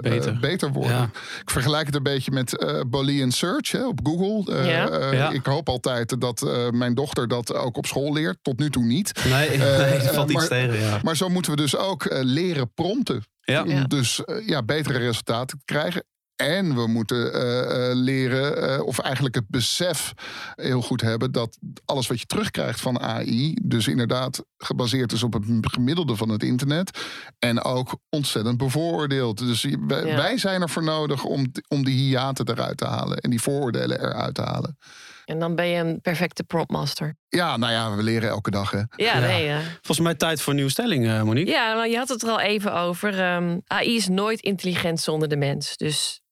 beter. 0.00 0.38
beter. 0.40 0.72
worden. 0.72 0.96
Ja. 0.96 1.10
Ik 1.40 1.50
vergelijk 1.50 1.86
het 1.86 1.94
een 1.94 2.02
beetje 2.02 2.30
met 2.30 2.64
Boolean 2.86 3.30
Search 3.30 3.70
hè, 3.70 3.86
op 3.86 4.00
Google. 4.02 4.64
Ja. 4.66 5.12
Ja. 5.12 5.30
Ik 5.30 5.46
hoop 5.46 5.68
altijd 5.68 6.20
dat 6.20 6.46
mijn 6.70 6.94
dochter 6.94 7.28
dat 7.28 7.54
ook 7.54 7.76
op 7.76 7.86
school 7.86 8.12
leert. 8.12 8.38
Tot 8.42 8.58
nu 8.58 8.70
toe 8.70 8.84
niet. 8.84 9.24
Nee, 9.28 9.48
nee 9.58 10.00
valt 10.00 10.30
iets 10.30 10.48
tegen. 10.48 10.78
Ja. 10.78 10.98
Maar 11.02 11.16
zo 11.16 11.28
moeten 11.28 11.50
we 11.50 11.56
dus 11.56 11.76
ook 11.76 12.06
leren 12.10 12.42
leren 12.44 12.72
prompten. 12.74 13.24
Ja. 13.40 13.62
Om 13.62 13.88
dus 13.88 14.22
uh, 14.26 14.48
ja, 14.48 14.62
betere 14.62 14.98
resultaten 14.98 15.58
te 15.58 15.64
krijgen. 15.64 16.04
En 16.36 16.74
we 16.74 16.86
moeten 16.86 17.34
uh, 17.34 17.88
uh, 17.88 17.94
leren, 17.94 18.84
of 18.86 18.98
eigenlijk 18.98 19.34
het 19.34 19.48
besef 19.48 20.12
heel 20.54 20.82
goed 20.82 21.00
hebben, 21.00 21.32
dat 21.32 21.58
alles 21.84 22.06
wat 22.06 22.20
je 22.20 22.26
terugkrijgt 22.26 22.80
van 22.80 23.00
AI, 23.00 23.56
dus 23.62 23.88
inderdaad 23.88 24.44
gebaseerd 24.56 25.12
is 25.12 25.22
op 25.22 25.32
het 25.32 25.44
gemiddelde 25.60 26.16
van 26.16 26.28
het 26.28 26.42
internet. 26.42 26.98
En 27.38 27.62
ook 27.62 27.98
ontzettend 28.08 28.56
bevooroordeeld. 28.56 29.38
Dus 29.38 29.66
wij, 29.86 30.06
ja. 30.06 30.16
wij 30.16 30.38
zijn 30.38 30.62
er 30.62 30.70
voor 30.70 30.84
nodig 30.84 31.24
om, 31.24 31.52
om 31.68 31.84
die 31.84 31.96
hiaten 31.96 32.48
eruit 32.48 32.76
te 32.76 32.86
halen 32.86 33.18
en 33.18 33.30
die 33.30 33.40
vooroordelen 33.40 34.00
eruit 34.00 34.34
te 34.34 34.42
halen. 34.42 34.78
En 35.24 35.38
dan 35.38 35.54
ben 35.54 35.66
je 35.66 35.78
een 35.78 36.00
perfecte 36.00 36.44
promptmaster. 36.44 37.16
Ja, 37.28 37.56
nou 37.56 37.72
ja, 37.72 37.96
we 37.96 38.02
leren 38.02 38.28
elke 38.28 38.50
dag. 38.50 38.70
Hè. 38.70 38.82
Ja, 38.96 39.18
nee. 39.18 39.44
Ja. 39.44 39.60
Volgens 39.60 40.00
mij 40.00 40.14
tijd 40.14 40.40
voor 40.40 40.48
een 40.48 40.54
nieuwe 40.54 40.70
stelling, 40.70 41.06
uh, 41.06 41.22
Monique. 41.22 41.50
Ja, 41.50 41.74
maar 41.74 41.88
je 41.88 41.96
had 41.96 42.08
het 42.08 42.22
er 42.22 42.28
al 42.28 42.40
even 42.40 42.74
over. 42.74 43.34
Um, 43.34 43.62
AI 43.66 43.96
is 43.96 44.08
nooit 44.08 44.40
intelligent 44.40 45.00
zonder 45.00 45.28
de 45.28 45.36
mens. 45.36 45.76
Dus 45.76 46.22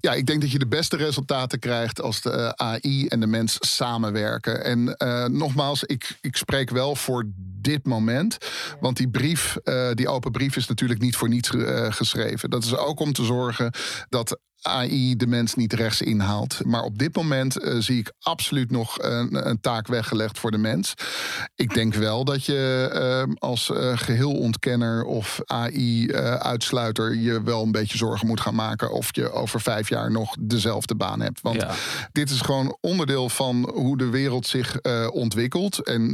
ja, 0.00 0.12
ik 0.12 0.26
denk 0.26 0.40
dat 0.40 0.50
je 0.50 0.58
de 0.58 0.66
beste 0.66 0.96
resultaten 0.96 1.58
krijgt 1.58 2.00
als 2.00 2.20
de 2.20 2.30
uh, 2.30 2.48
AI 2.48 3.06
en 3.06 3.20
de 3.20 3.26
mens 3.26 3.56
samenwerken. 3.60 4.64
En 4.64 4.94
uh, 4.98 5.24
nogmaals, 5.24 5.84
ik, 5.84 6.18
ik 6.20 6.36
spreek 6.36 6.70
wel 6.70 6.96
voor 6.96 7.24
dit 7.36 7.86
moment. 7.86 8.36
Want 8.80 8.96
die 8.96 9.08
brief, 9.08 9.56
uh, 9.64 9.90
die 9.92 10.08
open 10.08 10.32
brief, 10.32 10.56
is 10.56 10.66
natuurlijk 10.66 11.00
niet 11.00 11.16
voor 11.16 11.28
niets 11.28 11.50
geschreven. 11.88 12.50
Dat 12.50 12.64
is 12.64 12.76
ook 12.76 13.00
om 13.00 13.12
te 13.12 13.24
zorgen 13.24 13.72
dat 14.08 14.38
AI 14.62 15.16
de 15.16 15.26
mens 15.26 15.54
niet 15.54 15.72
rechts 15.72 16.02
inhaalt. 16.02 16.64
Maar 16.64 16.82
op 16.82 16.98
dit 16.98 17.16
moment 17.16 17.64
uh, 17.64 17.74
zie 17.78 17.98
ik 17.98 18.12
absoluut 18.20 18.70
nog 18.70 19.02
een, 19.02 19.48
een, 19.48 19.60
taak 19.60 19.86
weggelegd 19.86 20.38
voor 20.38 20.50
de 20.50 20.58
mens. 20.58 20.94
Ik 21.54 21.74
denk 21.74 21.94
wel 21.94 22.24
dat 22.24 22.44
je 22.44 23.26
uh, 23.28 23.34
als 23.38 23.68
uh, 23.68 23.98
geheelontkenner 23.98 25.04
of 25.04 25.40
AI-uitsluiter 25.44 27.16
je 27.16 27.42
wel 27.42 27.62
een 27.62 27.72
beetje 27.72 27.96
zorgen 27.96 28.26
moet 28.26 28.40
gaan 28.40 28.54
maken 28.54 28.92
of 28.92 29.08
je 29.14 29.32
over 29.32 29.60
vijf 29.60 29.88
jaar 29.88 30.10
nog 30.10 30.36
dezelfde 30.40 30.94
baan 30.94 31.20
hebt. 31.20 31.40
Want 31.40 31.60
ja. 31.60 31.74
dit 32.12 32.30
is 32.30 32.40
gewoon 32.40 32.76
onderdeel 32.80 33.28
van 33.28 33.70
hoe 33.74 33.96
de 33.96 34.08
wereld 34.08 34.46
zich 34.46 34.80
ontwikkelt. 35.10 35.84
En 35.84 36.08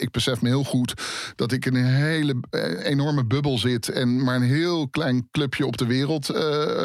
ik 0.00 0.10
besef 0.10 0.40
me 0.40 0.48
heel 0.48 0.64
goed 0.64 0.94
dat 1.36 1.52
ik 1.52 1.66
in 1.66 1.74
een 1.74 1.84
hele 1.84 2.34
enorme 2.82 3.24
bubbel 3.24 3.58
zit 3.58 3.88
en 3.88 4.24
maar 4.24 4.36
een 4.36 4.42
heel 4.42 4.88
klein 4.88 5.28
clubje 5.30 5.66
op 5.66 5.76
de 5.76 5.86
wereld 5.86 6.26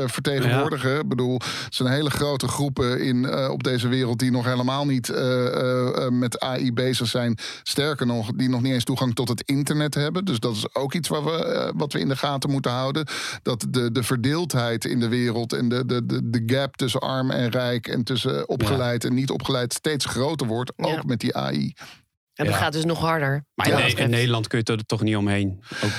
vertegenwoordigen. 0.06 0.90
Ja. 0.90 0.97
Ik 1.00 1.08
bedoel, 1.08 1.34
het 1.64 1.76
zijn 1.76 1.90
hele 1.90 2.10
grote 2.10 2.48
groepen 2.48 3.02
in, 3.02 3.24
uh, 3.24 3.50
op 3.50 3.64
deze 3.64 3.88
wereld 3.88 4.20
die 4.20 4.32
nog 4.32 4.46
helemaal 4.46 4.86
niet 4.86 5.10
uh, 5.10 5.18
uh, 5.18 6.10
met 6.10 6.40
AI 6.40 6.74
bezig 6.74 7.08
zijn. 7.08 7.38
Sterker 7.64 8.06
nog, 8.06 8.32
die 8.36 8.50
nog 8.50 8.62
niet 8.62 8.74
eens 8.74 8.84
toegang 8.84 9.16
tot 9.16 9.30
het 9.30 9.42
internet 9.42 9.94
hebben. 9.94 10.26
Dus 10.26 10.40
dat 10.40 10.56
is 10.56 10.76
ook 10.76 10.94
iets 10.94 11.08
wat 11.08 11.24
we, 11.24 11.72
wat 11.76 11.94
we 11.94 12.00
in 12.00 12.08
de 12.08 12.16
gaten 12.16 12.52
moeten 12.52 12.72
houden. 12.72 13.08
Dat 13.42 13.66
de, 13.70 13.92
de 13.92 14.04
verdeeldheid 14.04 14.86
in 14.86 15.00
de 15.00 15.08
wereld 15.08 15.54
en 15.54 15.70
de, 15.70 15.86
de, 15.86 16.06
de, 16.06 16.30
de 16.30 16.44
gap 16.46 16.78
tussen 16.78 17.00
arm 17.00 17.32
en 17.32 17.50
rijk 17.50 17.88
en 17.88 18.04
tussen 18.04 18.50
opgeleid 18.50 19.04
ja. 19.04 19.10
en 19.10 19.16
niet 19.16 19.30
opgeleid 19.30 19.74
steeds 19.74 20.06
groter 20.06 20.48
wordt. 20.48 20.74
Ook 20.76 20.88
ja. 20.88 21.04
met 21.06 21.20
die 21.20 21.36
AI. 21.36 21.74
En 22.34 22.46
dat 22.46 22.54
ja. 22.54 22.60
gaat 22.60 22.74
dus 22.74 22.86
nog 22.86 23.00
harder. 23.00 23.46
Maar 23.54 23.90
in, 23.90 23.98
in, 23.98 24.10
Nederland 24.10 24.48
kun 24.48 24.62
je 24.64 24.74
er 24.74 24.86
toch 24.86 25.02
niet 25.02 25.16
omheen. 25.16 25.64
Ook, 25.84 25.92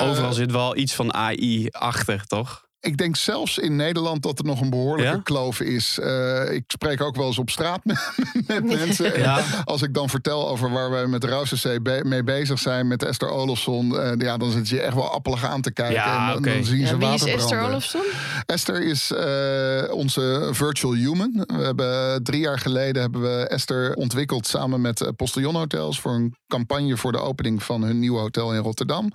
overal 0.00 0.32
zit 0.32 0.50
wel 0.50 0.76
iets 0.76 0.94
van 0.94 1.14
AI 1.14 1.68
achter, 1.70 2.26
toch? 2.26 2.66
Ik 2.84 2.96
denk 2.96 3.16
zelfs 3.16 3.58
in 3.58 3.76
Nederland 3.76 4.22
dat 4.22 4.38
er 4.38 4.44
nog 4.44 4.60
een 4.60 4.70
behoorlijke 4.70 5.12
ja? 5.12 5.20
kloof 5.22 5.60
is. 5.60 5.98
Uh, 6.02 6.52
ik 6.52 6.64
spreek 6.66 7.00
ook 7.00 7.16
wel 7.16 7.26
eens 7.26 7.38
op 7.38 7.50
straat 7.50 7.80
met, 7.84 8.04
met 8.46 8.64
mensen. 8.64 9.18
Ja. 9.18 9.40
Als 9.64 9.82
ik 9.82 9.94
dan 9.94 10.08
vertel 10.08 10.48
over 10.48 10.70
waar 10.70 10.90
wij 10.90 11.06
met 11.06 11.24
Rousseau 11.24 11.80
be 11.80 12.00
mee 12.04 12.22
bezig 12.22 12.58
zijn, 12.58 12.86
met 12.86 13.02
Esther 13.02 13.28
Olofsson, 13.28 13.92
uh, 13.92 14.10
ja, 14.18 14.36
dan 14.36 14.50
zit 14.50 14.68
je 14.68 14.80
echt 14.80 14.94
wel 14.94 15.10
appelig 15.10 15.44
aan 15.44 15.60
te 15.60 15.72
kijken. 15.72 15.94
Ja, 15.94 16.20
en 16.20 16.26
dan, 16.28 16.38
okay. 16.38 16.54
dan 16.54 16.64
zien 16.64 16.86
ze 16.86 16.96
wie 16.96 17.12
is 17.12 17.24
Esther 17.24 17.60
Olofsson? 17.60 18.02
Esther 18.46 18.82
is 18.82 19.10
uh, 19.10 19.94
onze 19.94 20.48
virtual 20.52 20.94
human. 20.94 21.44
We 21.46 21.62
hebben 21.62 22.22
drie 22.24 22.40
jaar 22.40 22.58
geleden 22.58 23.02
hebben 23.02 23.22
we 23.22 23.46
Esther 23.48 23.94
ontwikkeld 23.94 24.46
samen 24.46 24.80
met 24.80 25.12
Postillon 25.16 25.56
Hotels 25.56 26.00
voor 26.00 26.12
een 26.12 26.34
campagne 26.48 26.96
voor 26.96 27.12
de 27.12 27.18
opening 27.18 27.62
van 27.62 27.82
hun 27.82 27.98
nieuwe 27.98 28.18
hotel 28.18 28.54
in 28.54 28.60
Rotterdam. 28.60 29.12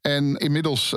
En 0.00 0.36
inmiddels 0.36 0.94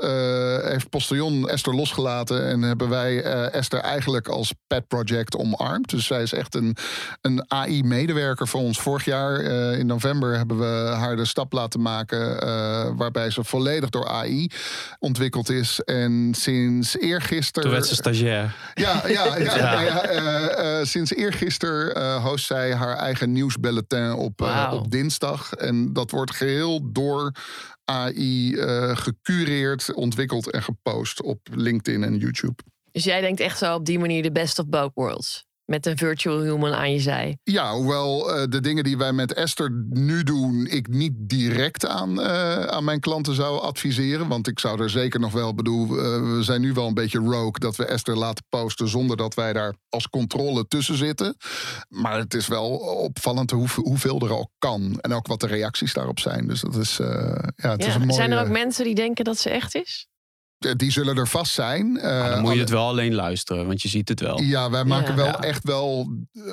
heeft 0.61 0.89
Postillon 0.89 1.49
Esther 1.49 1.75
losgelaten 1.75 2.08
en 2.17 2.61
hebben 2.61 2.89
wij 2.89 3.25
uh, 3.25 3.53
Esther 3.53 3.79
eigenlijk 3.79 4.27
als 4.27 4.53
pet 4.67 4.87
project 4.87 5.35
omarmd. 5.35 5.89
Dus 5.89 6.05
zij 6.05 6.21
is 6.21 6.33
echt 6.33 6.55
een, 6.55 6.75
een 7.21 7.51
AI-medewerker 7.51 8.47
voor 8.47 8.61
ons. 8.61 8.79
Vorig 8.79 9.05
jaar 9.05 9.41
uh, 9.41 9.77
in 9.79 9.85
november 9.85 10.37
hebben 10.37 10.59
we 10.59 10.91
haar 10.95 11.15
de 11.15 11.25
stap 11.25 11.53
laten 11.53 11.81
maken 11.81 12.47
uh, 12.47 12.89
waarbij 12.95 13.29
ze 13.29 13.43
volledig 13.43 13.89
door 13.89 14.07
AI 14.07 14.49
ontwikkeld 14.99 15.49
is. 15.49 15.79
En 15.79 16.33
sinds 16.37 16.97
eergisteren. 16.97 17.63
Toen 17.63 17.71
werd 17.71 17.87
ze 17.87 17.95
stagiair. 17.95 18.55
Ja, 18.73 19.01
ja, 19.07 19.37
ja, 19.37 19.55
ja. 19.81 20.11
ja 20.11 20.85
sinds 20.85 21.13
eergisteren 21.13 22.21
host 22.21 22.45
zij 22.45 22.75
haar 22.75 22.95
eigen 22.95 23.31
nieuwsbulletin 23.31 24.13
op, 24.13 24.39
wow. 24.39 24.73
op 24.73 24.91
dinsdag. 24.91 25.53
En 25.53 25.93
dat 25.93 26.11
wordt 26.11 26.35
geheel 26.35 26.91
door 26.91 27.31
AI 27.89 28.51
uh, 28.53 28.97
gecureerd, 28.97 29.93
ontwikkeld 29.93 30.51
en 30.51 30.63
gepost 30.63 31.21
op 31.21 31.39
LinkedIn 31.51 32.03
en 32.03 32.17
YouTube. 32.17 32.63
Dus 32.91 33.03
jij 33.03 33.21
denkt 33.21 33.39
echt 33.39 33.57
zo 33.57 33.75
op 33.75 33.85
die 33.85 33.99
manier 33.99 34.23
de 34.23 34.31
best 34.31 34.59
of 34.59 34.67
both 34.67 34.91
worlds? 34.93 35.48
Met 35.69 35.85
een 35.85 35.97
virtual 35.97 36.41
human 36.41 36.73
aan 36.73 36.91
je 36.91 36.99
zij. 36.99 37.37
Ja, 37.43 37.73
hoewel 37.73 38.37
uh, 38.37 38.43
de 38.49 38.61
dingen 38.61 38.83
die 38.83 38.97
wij 38.97 39.13
met 39.13 39.33
Esther 39.33 39.85
nu 39.89 40.23
doen, 40.23 40.67
ik 40.69 40.87
niet 40.87 41.13
direct 41.15 41.87
aan, 41.87 42.19
uh, 42.19 42.63
aan 42.63 42.83
mijn 42.83 42.99
klanten 42.99 43.35
zou 43.35 43.61
adviseren. 43.61 44.27
Want 44.27 44.47
ik 44.47 44.59
zou 44.59 44.81
er 44.81 44.89
zeker 44.89 45.19
nog 45.19 45.31
wel 45.31 45.53
bedoel, 45.53 45.85
uh, 45.85 46.35
we 46.35 46.43
zijn 46.43 46.61
nu 46.61 46.73
wel 46.73 46.87
een 46.87 46.93
beetje 46.93 47.19
rogue 47.19 47.59
dat 47.59 47.75
we 47.75 47.85
Esther 47.85 48.17
laten 48.17 48.45
posten 48.49 48.87
zonder 48.87 49.17
dat 49.17 49.33
wij 49.33 49.53
daar 49.53 49.73
als 49.89 50.09
controle 50.09 50.67
tussen 50.67 50.97
zitten. 50.97 51.37
Maar 51.89 52.17
het 52.17 52.33
is 52.33 52.47
wel 52.47 52.69
opvallend 52.77 53.51
hoe, 53.51 53.67
hoeveel 53.75 54.19
er 54.19 54.31
al 54.31 54.51
kan. 54.57 54.97
En 55.01 55.13
ook 55.13 55.27
wat 55.27 55.39
de 55.39 55.47
reacties 55.47 55.93
daarop 55.93 56.19
zijn. 56.19 56.47
Dus 56.47 56.61
dat 56.61 56.75
is, 56.75 56.97
ja, 56.97 57.05
het 57.55 57.81
ja, 57.81 57.87
is 57.87 57.95
een 57.95 58.01
mooie... 58.01 58.13
Zijn 58.13 58.31
er 58.31 58.41
ook 58.41 58.49
mensen 58.49 58.83
die 58.83 58.95
denken 58.95 59.25
dat 59.25 59.37
ze 59.37 59.49
echt 59.49 59.75
is? 59.75 60.07
Die 60.59 60.91
zullen 60.91 61.17
er 61.17 61.27
vast 61.27 61.53
zijn. 61.53 61.99
Uh, 62.03 62.29
dan 62.29 62.41
moet 62.41 62.53
je 62.53 62.59
het 62.59 62.69
wel 62.69 62.87
alleen 62.87 63.13
luisteren, 63.13 63.67
want 63.67 63.81
je 63.81 63.87
ziet 63.87 64.09
het 64.09 64.19
wel. 64.19 64.41
Ja, 64.41 64.69
wij 64.69 64.83
maken 64.83 65.09
ja. 65.09 65.15
wel 65.15 65.25
ja. 65.25 65.39
echt 65.39 65.63
wel 65.63 66.09
uh, 66.33 66.43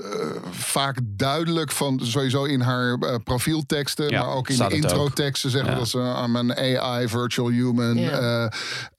vaak 0.50 0.98
duidelijk 1.02 1.70
van 1.72 2.00
sowieso 2.02 2.44
in 2.44 2.60
haar 2.60 2.96
uh, 3.00 3.14
profielteksten, 3.24 4.08
Ja, 4.10 4.20
maar 4.24 4.34
ook 4.34 4.48
in 4.48 4.58
de 4.58 4.68
introteksten 4.74 5.50
zeggen 5.50 5.70
Ja. 5.72 5.78
dat 5.78 5.88
ze 5.88 5.98
I'm 6.24 6.36
een 6.36 6.56
AI, 6.80 7.08
virtual 7.08 7.48
human. 7.48 7.96
Ja. 7.96 8.10
Eh, 8.10 8.44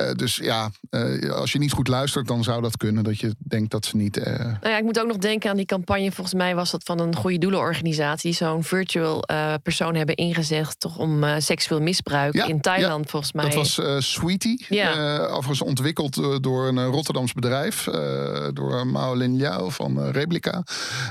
eh, 0.10 0.16
dus 0.16 0.36
ja, 0.36 0.70
eh, 0.90 1.32
als 1.32 1.52
je 1.52 1.60
niet 1.60 1.72
goed 1.72 1.88
luistert, 1.88 2.28
dan 2.28 2.44
zou 2.44 2.62
dat 2.62 2.78
kunnen 2.78 3.04
dat 3.04 3.20
je 3.20 3.36
denkt 3.38 3.72
dat 3.72 3.86
ze 3.86 3.96
niet. 3.96 4.18
eh, 4.18 4.36
Nou 4.46 4.58
ja, 4.62 4.78
ik 4.78 4.84
moet 4.84 5.00
ook 5.00 5.08
nog 5.08 5.18
denken 5.18 5.50
aan 5.50 5.58
die 5.58 5.66
campagne. 5.66 6.12
Volgens 6.12 6.36
mij 6.36 6.56
was 6.56 6.72
dat 6.72 6.84
van 6.84 7.00
een 7.00 7.16
goede 7.16 7.38
doelenorganisatie. 7.38 8.34
Zo'n 8.34 8.64
virtual 8.64 9.24
eh, 9.24 9.54
persoon 9.64 9.96
hebben 9.96 10.16
ingezet. 10.16 10.80
Toch 10.80 10.98
om 10.98 11.24
eh, 11.24 11.36
seksueel 11.38 11.82
misbruik 11.82 12.34
Ja, 12.34 12.46
in 12.46 12.62
Thailand, 12.62 13.10
volgens 13.10 13.32
mij. 13.34 13.46
Dat 13.46 13.54
was 13.54 13.80
eh, 13.80 13.96
Sweetie. 14.00 14.66
Ja. 14.70 14.96
Eh, 14.98 15.24
overigens 15.34 15.62
ontwikkeld 15.62 16.18
eh, 16.18 16.36
door 16.42 16.68
een 16.68 16.78
eh, 16.78 16.86
Rotterdams 16.86 17.34
bedrijf. 17.34 17.88
eh, 17.88 18.48
door 18.54 18.88
Mao 18.88 19.16
Lin 19.16 19.36
Liao 19.36 19.70
van 19.70 20.10
Replica. 20.10 20.64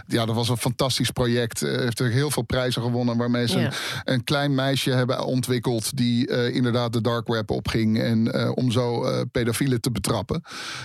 Ja, 0.07 0.25
dat 0.26 0.35
was 0.35 0.49
een 0.49 0.57
fantastisch 0.57 1.11
project. 1.11 1.62
Eh, 1.62 1.76
heeft 1.78 2.00
er 2.00 2.11
heel 2.11 2.31
veel 2.31 2.43
prijzen 2.43 2.83
gewonnen. 2.83 3.16
Waarmee 3.16 3.49
ze 3.49 3.59
Ja. 3.59 3.64
een, 3.66 3.73
een 4.14 4.25
klein 4.25 4.55
meisje 4.55 4.90
hebben 4.90 5.25
ontwikkeld. 5.25 5.97
Die 5.97 6.28
eh, 6.28 6.55
inderdaad 6.55 6.93
de 6.93 7.00
dark 7.00 7.26
web 7.28 7.50
opging. 7.50 8.00
En 8.00 8.33
eh, 8.33 8.50
om 8.55 8.71
zo 8.71 9.05
eh 9.05 9.21
pedofielen 9.33 9.81
te 9.81 9.90
betrappen. 9.90 10.43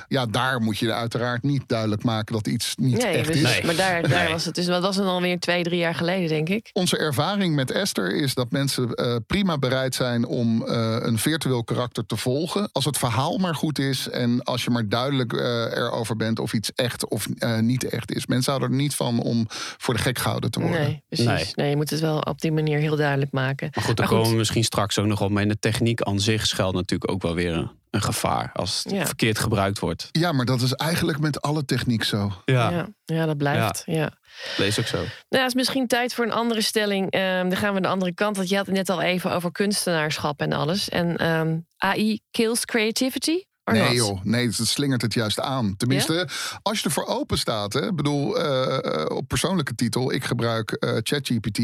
Ja, 0.08 0.26
daar 0.26 0.62
moet 0.62 0.78
je 0.78 0.94
uiteraard 0.94 1.44
niet 1.44 1.64
duidelijk 1.68 2.04
maken 2.04 2.34
dat 2.34 2.48
iets 2.48 2.76
niet 2.78 2.98
Nee, 2.98 3.16
echt 3.18 3.28
dus, 3.28 3.36
is. 3.36 3.42
Nee. 3.42 3.66
maar 3.66 3.76
daar, 3.76 4.02
daar 4.10 4.24
Nee. 4.24 4.34
was 4.34 4.46
het 4.46 4.56
dus. 4.56 4.68
Wat 4.68 4.82
was 4.82 4.96
het 4.96 5.06
alweer 5.06 5.40
twee, 5.40 5.64
drie 5.64 5.80
jaar 5.80 5.96
geleden, 5.96 6.28
denk 6.30 6.50
ik. 6.50 6.70
Onze 6.74 6.98
ervaring 6.98 7.56
met 7.56 7.72
Esther 7.72 8.16
is 8.16 8.34
dat 8.34 8.52
mensen 8.52 8.94
eh, 8.94 9.16
prima 9.28 9.58
bereid 9.58 9.96
zijn 9.96 10.26
om 10.26 10.64
eh, 10.68 10.96
een 11.00 11.18
virtueel 11.20 11.64
karakter 11.64 12.06
te 12.06 12.16
volgen. 12.18 12.70
Als 12.72 12.86
het 12.86 12.91
verhaal 12.98 13.38
maar 13.38 13.56
goed 13.56 13.80
is 13.80 14.10
en 14.10 14.44
als 14.44 14.64
je 14.64 14.70
maar 14.70 14.90
duidelijk 14.90 15.34
eh, 15.34 15.78
erover 15.78 16.16
bent 16.16 16.40
of 16.40 16.54
iets 16.54 16.74
echt 16.74 17.08
of 17.08 17.28
eh, 17.38 17.60
niet 17.60 17.90
echt 17.90 18.16
is. 18.16 18.26
Mensen 18.26 18.52
houden 18.52 18.72
er 18.78 18.84
niet 18.84 18.96
van 18.96 19.20
om 19.20 19.46
voor 19.50 19.94
de 19.94 20.00
gek 20.00 20.20
gehouden 20.20 20.52
te 20.52 20.60
worden. 20.60 20.82
Nee, 20.82 21.04
precies. 21.08 21.26
Nee. 21.26 21.52
Nee. 21.56 21.70
je 21.70 21.76
moet 21.76 21.90
het 21.90 22.00
wel 22.00 22.20
op 22.20 22.42
die 22.42 22.52
manier 22.52 22.80
heel 22.80 22.96
duidelijk 22.96 23.32
maken. 23.32 23.70
Maar 23.74 23.84
goed, 23.84 23.98
daar 23.98 24.06
Maar 24.06 24.08
goed. 24.08 24.18
komen 24.18 24.32
we 24.32 24.38
misschien 24.38 24.64
straks 24.64 25.00
ook 25.00 25.06
nog 25.06 25.22
op. 25.22 25.30
Maar 25.30 25.42
in 25.42 25.48
de 25.48 25.60
techniek 25.60 26.02
aan 26.02 26.20
zich 26.20 26.48
schuilt 26.48 26.74
natuurlijk 26.74 27.12
ook 27.12 27.22
wel 27.22 27.36
weer 27.36 27.72
een, 27.92 28.02
gevaar. 28.02 28.50
Als 28.54 28.84
het 28.84 28.94
Ja. 28.94 29.06
verkeerd 29.06 29.40
gebruikt 29.40 29.80
wordt. 29.80 30.08
Ja, 30.12 30.32
maar 30.32 30.46
dat 30.46 30.62
is 30.62 30.74
eigenlijk 30.74 31.20
met 31.20 31.42
alle 31.42 31.66
techniek 31.66 32.04
zo. 32.04 32.32
Ja, 32.46 32.70
Ja. 32.70 32.88
Ja, 33.06 33.26
dat 33.26 33.38
blijft. 33.38 33.84
Ja. 33.86 34.12
lees 34.58 34.80
ook 34.80 34.86
zo. 34.88 34.98
Nou, 34.98 35.08
het 35.30 35.48
is 35.48 35.54
misschien 35.54 35.88
tijd 35.88 36.14
voor 36.14 36.26
een 36.26 36.32
andere 36.32 36.62
stelling. 36.62 37.12
Ehm, 37.12 37.50
dan 37.50 37.58
gaan 37.58 37.74
we 37.74 37.82
de 37.82 37.88
andere 37.88 38.14
kant. 38.14 38.36
Want 38.38 38.50
je 38.50 38.56
had 38.56 38.66
het 38.66 38.76
net 38.76 38.90
al 38.90 39.02
even 39.02 39.32
over 39.32 39.52
kunstenaarschap 39.52 40.40
en 40.42 40.54
alles. 40.54 40.90
En 40.90 41.18
ehm, 41.18 41.58
AI 41.78 42.20
kills 42.32 42.66
creativity? 42.66 43.44
Nee 43.64 43.96
joh, 43.96 44.24
nee, 44.24 44.46
het 44.46 44.68
slingert 44.68 45.02
het 45.02 45.14
juist 45.14 45.40
aan. 45.40 45.78
Tenminste, 45.78 46.28
als 46.62 46.80
je 46.80 46.86
ervoor 46.86 47.06
open 47.06 47.38
staat. 47.38 47.74
Hè, 47.74 47.88
Ik 47.88 47.96
bedoel, 47.96 48.40
eh, 48.40 49.02
eh, 49.02 49.06
op 49.06 49.28
persoonlijke 49.28 49.76
titel. 49.76 50.12
Ik 50.14 50.24
gebruik 50.24 50.72
eh, 50.72 50.98
ChatGPT 51.04 51.60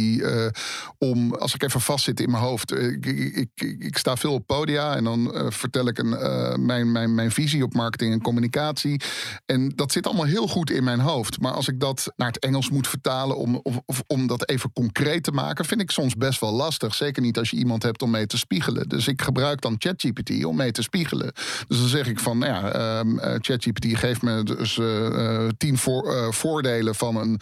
om, 0.98 1.34
als 1.34 1.54
ik 1.54 1.64
even 1.64 1.82
vastzit 1.82 2.20
in 2.20 2.32
mijn 2.32 2.44
hoofd. 2.44 2.72
Ik, 2.72 3.06
ik, 3.06 3.50
ik, 3.80 3.98
sta 3.98 4.16
veel 4.16 4.34
op 4.34 4.48
podia 4.48 4.96
en 4.96 5.04
dan 5.04 5.32
vertel 5.50 5.88
ik 5.88 5.98
een, 5.98 6.10
mijn, 6.66 6.92
mijn, 6.92 7.16
mijn 7.16 7.32
visie 7.32 7.64
op 7.64 7.74
marketing 7.74 8.14
en 8.14 8.22
communicatie. 8.22 9.02
En 9.46 9.70
dat 9.76 9.92
zit 9.92 10.06
allemaal 10.06 10.26
heel 10.26 10.48
goed 10.48 10.70
in 10.70 10.84
mijn 10.84 11.00
hoofd. 11.00 11.42
Maar 11.42 11.52
als 11.52 11.68
ik 11.68 11.80
dat 11.80 12.14
naar 12.16 12.28
het 12.28 12.40
Engels 12.40 12.70
moet 12.70 12.88
vertalen 12.88 13.38
om, 13.38 13.60
of, 13.64 13.80
of 13.86 14.04
om 14.08 14.28
dat 14.28 14.50
even 14.50 14.74
concreet 14.74 15.24
te 15.24 15.32
maken, 15.32 15.66
vind 15.66 15.82
ik 15.82 15.92
soms 15.92 16.16
best 16.16 16.40
wel 16.40 16.54
lastig. 16.54 16.96
Zeker 16.96 17.22
niet 17.22 17.38
als 17.38 17.50
je 17.50 17.58
iemand 17.58 17.84
hebt 17.84 18.02
om 18.02 18.10
mee 18.10 18.26
te 18.26 18.38
spiegelen. 18.38 18.90
Dus 18.90 19.08
ik 19.08 19.22
gebruik 19.22 19.62
dan 19.62 19.76
ChatGPT 19.78 20.46
om 20.46 20.56
mee 20.56 20.72
te 20.72 20.82
spiegelen. 20.82 21.34
Dus 21.68 21.87
dan 21.92 21.98
zeg 21.98 22.08
ik 22.08 22.20
van, 22.20 22.38
nou 22.38 22.54
ja, 22.54 22.72
eh, 22.72 23.36
ChatGPT 23.40 23.98
geeft 23.98 24.22
me 24.22 24.44
dus 24.44 24.80
eh, 24.80 25.06
eh, 25.06 25.50
tien 25.58 25.78
voor, 25.78 26.34
voordelen 26.34 26.96
van 26.96 27.16
een 27.16 27.40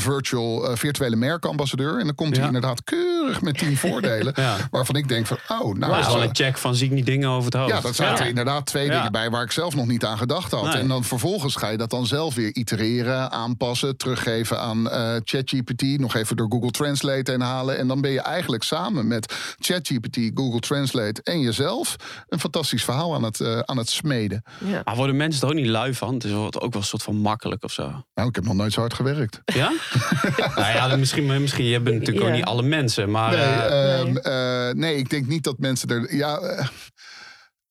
virtual, 0.00 0.76
virtuele 0.76 1.16
merkambassadeur. 1.16 1.98
En 1.98 2.04
dan 2.06 2.14
komt 2.14 2.30
hij 2.30 2.40
Ja. 2.40 2.46
inderdaad 2.46 2.84
keurig 2.84 3.13
met 3.40 3.58
tien 3.58 3.76
voordelen. 3.84 4.32
Ja. 4.36 4.56
Waarvan 4.70 4.96
ik 4.96 5.08
denk 5.08 5.26
van, 5.26 5.38
oh, 5.48 5.74
nou... 5.74 5.92
Dat 5.92 6.00
is 6.06 6.12
wel 6.12 6.22
een 6.22 6.34
check 6.34 6.58
van 6.58 6.74
zie 6.74 6.86
ik 6.86 6.92
niet 6.92 7.06
dingen 7.06 7.28
over 7.28 7.44
het 7.44 7.54
hoofd. 7.54 7.70
ja, 7.70 7.80
dat 7.80 7.94
zaten 7.94 8.22
er 8.24 8.28
inderdaad 8.28 8.66
twee 8.66 8.86
Ja. 8.86 8.96
dingen 8.96 9.12
bij 9.12 9.30
waar 9.30 9.42
ik 9.42 9.50
zelf 9.52 9.74
nog 9.74 9.86
niet 9.86 10.04
aan 10.04 10.18
gedacht 10.18 10.50
had. 10.50 10.64
Nee. 10.64 10.72
En 10.74 10.88
dan 10.88 11.04
vervolgens 11.04 11.56
ga 11.56 11.68
je 11.68 11.76
dat 11.76 11.90
dan 11.90 12.06
zelf 12.06 12.34
weer 12.34 12.54
itereren, 12.54 13.30
aanpassen, 13.30 13.96
teruggeven 13.96 14.60
aan 14.60 14.90
eh, 14.90 15.14
ChatGPT. 15.24 15.82
Nog 15.98 16.14
even 16.14 16.36
door 16.36 16.46
Google 16.50 16.70
Translate 16.70 17.30
heen 17.30 17.40
halen. 17.40 17.78
En 17.78 17.88
dan 17.88 18.00
ben 18.00 18.10
je 18.10 18.20
eigenlijk 18.20 18.62
samen 18.62 19.06
met 19.06 19.34
ChatGPT, 19.58 20.18
Google 20.34 20.60
Translate 20.60 21.22
en 21.22 21.40
jezelf 21.40 21.96
een 22.28 22.40
fantastisch 22.40 22.84
verhaal 22.84 23.14
aan 23.14 23.22
het, 23.22 23.40
eh, 23.40 23.58
aan 23.58 23.76
het 23.76 23.88
smeden. 23.90 24.42
Ja. 24.64 24.80
Maar 24.84 24.96
worden 24.96 25.16
mensen 25.16 25.42
er 25.42 25.48
ook 25.48 25.54
niet 25.60 25.66
lui 25.66 25.94
van? 25.94 26.14
Het 26.14 26.24
is 26.24 26.30
wel- 26.30 26.44
ook 26.46 26.72
wel 26.72 26.80
een 26.82 26.82
soort 26.84 27.02
van 27.02 27.16
makkelijk 27.16 27.62
of 27.64 27.72
zo. 27.72 28.04
Nou, 28.14 28.28
ik 28.28 28.34
heb 28.34 28.44
nog 28.44 28.54
nooit 28.54 28.72
zo 28.72 28.80
hard 28.80 28.94
gewerkt. 28.94 29.40
Ja? 29.44 29.72
nou 30.56 30.72
ja, 30.72 30.88
dan 30.88 30.98
misschien, 30.98 31.40
misschien 31.42 31.64
je 31.64 31.80
bent 31.80 31.98
natuurlijk 31.98 32.26
Ja. 32.26 32.30
ook 32.30 32.36
niet 32.36 32.44
alle 32.46 32.62
mensen. 32.62 33.10
Maar 33.14 33.30
Nee, 33.30 33.40
eh, 33.40 34.00
ehm, 34.00 34.16
eh, 34.16 34.74
nee, 34.74 34.96
ik 34.96 35.10
denk 35.10 35.26
niet 35.26 35.44
dat 35.44 35.58
mensen 35.58 35.88
er. 35.88 36.14
Ja, 36.14 36.40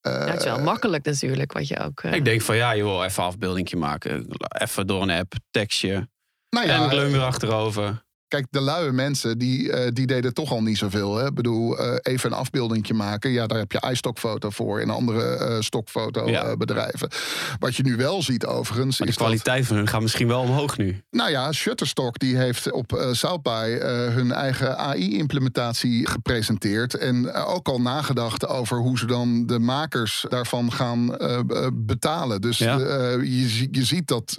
Ja, 0.01 0.11
het 0.11 0.39
is 0.39 0.43
wel 0.43 0.59
makkelijk 0.59 1.05
natuurlijk, 1.05 1.51
wat 1.51 1.67
je 1.67 1.79
ook... 1.79 2.03
ik 2.03 2.25
denk 2.25 2.41
van 2.41 2.55
ja, 2.55 2.71
je 2.71 2.83
wil 2.83 3.03
even 3.03 3.23
een 3.23 3.29
afbeeldingje 3.29 3.77
maken. 3.77 4.27
Even 4.47 4.87
door 4.87 5.01
een 5.01 5.09
app, 5.09 5.33
tekstje. 5.51 6.09
nou 6.49 6.67
en 6.67 6.79
ja, 6.79 6.85
ik 6.85 6.91
leun 6.91 7.11
weer 7.11 7.21
achterover. 7.21 8.03
Kijk, 8.33 8.45
de 8.49 8.61
luie 8.61 8.91
mensen, 8.91 9.37
die, 9.37 9.71
eh, 9.71 9.91
die 9.93 10.07
deden 10.07 10.33
toch 10.33 10.51
al 10.51 10.61
niet 10.63 10.77
zoveel. 10.77 11.15
Hè? 11.15 11.27
Ik 11.27 11.33
bedoel, 11.33 11.79
eh, 11.79 12.13
even 12.13 12.31
een 12.31 12.37
afbeeldingje 12.37 12.93
maken. 12.93 13.31
Ja, 13.31 13.47
daar 13.47 13.57
heb 13.57 13.71
je 13.71 13.89
iStockfoto 13.91 14.49
voor 14.49 14.79
en 14.79 14.89
andere 14.89 15.57
stokfoto 15.59 16.29
Ja. 16.29 16.43
eh, 16.43 16.55
bedrijven. 16.57 17.09
Wat 17.59 17.75
je 17.75 17.83
nu 17.83 17.95
wel 17.95 18.21
ziet 18.21 18.45
overigens... 18.45 18.97
Maar 18.97 19.07
de 19.07 19.13
is 19.13 19.19
dat, 19.19 19.27
kwaliteit 19.27 19.65
van 19.65 19.75
hun 19.75 19.87
gaat 19.87 20.01
misschien 20.01 20.27
wel 20.27 20.41
omhoog 20.41 20.77
nu. 20.77 21.01
nou 21.11 21.29
ja, 21.29 21.51
Shutterstock 21.51 22.19
die 22.19 22.37
heeft 22.37 22.71
op 22.71 23.07
South 23.11 23.41
by 23.41 23.77
hun 24.11 24.31
eigen 24.31 24.77
AI-implementatie 24.77 26.07
gepresenteerd. 26.07 26.97
En 26.97 27.33
ook 27.33 27.67
al 27.67 27.81
nagedacht 27.81 28.47
over 28.47 28.77
hoe 28.77 28.97
ze 28.97 29.05
dan 29.05 29.45
de 29.45 29.59
makers 29.59 30.25
daarvan 30.29 30.71
gaan 30.71 31.17
betalen. 31.73 32.41
Dus 32.41 32.57
Ja. 32.57 32.77
je, 33.21 33.67
je 33.71 33.83
ziet 33.85 34.07
dat... 34.07 34.35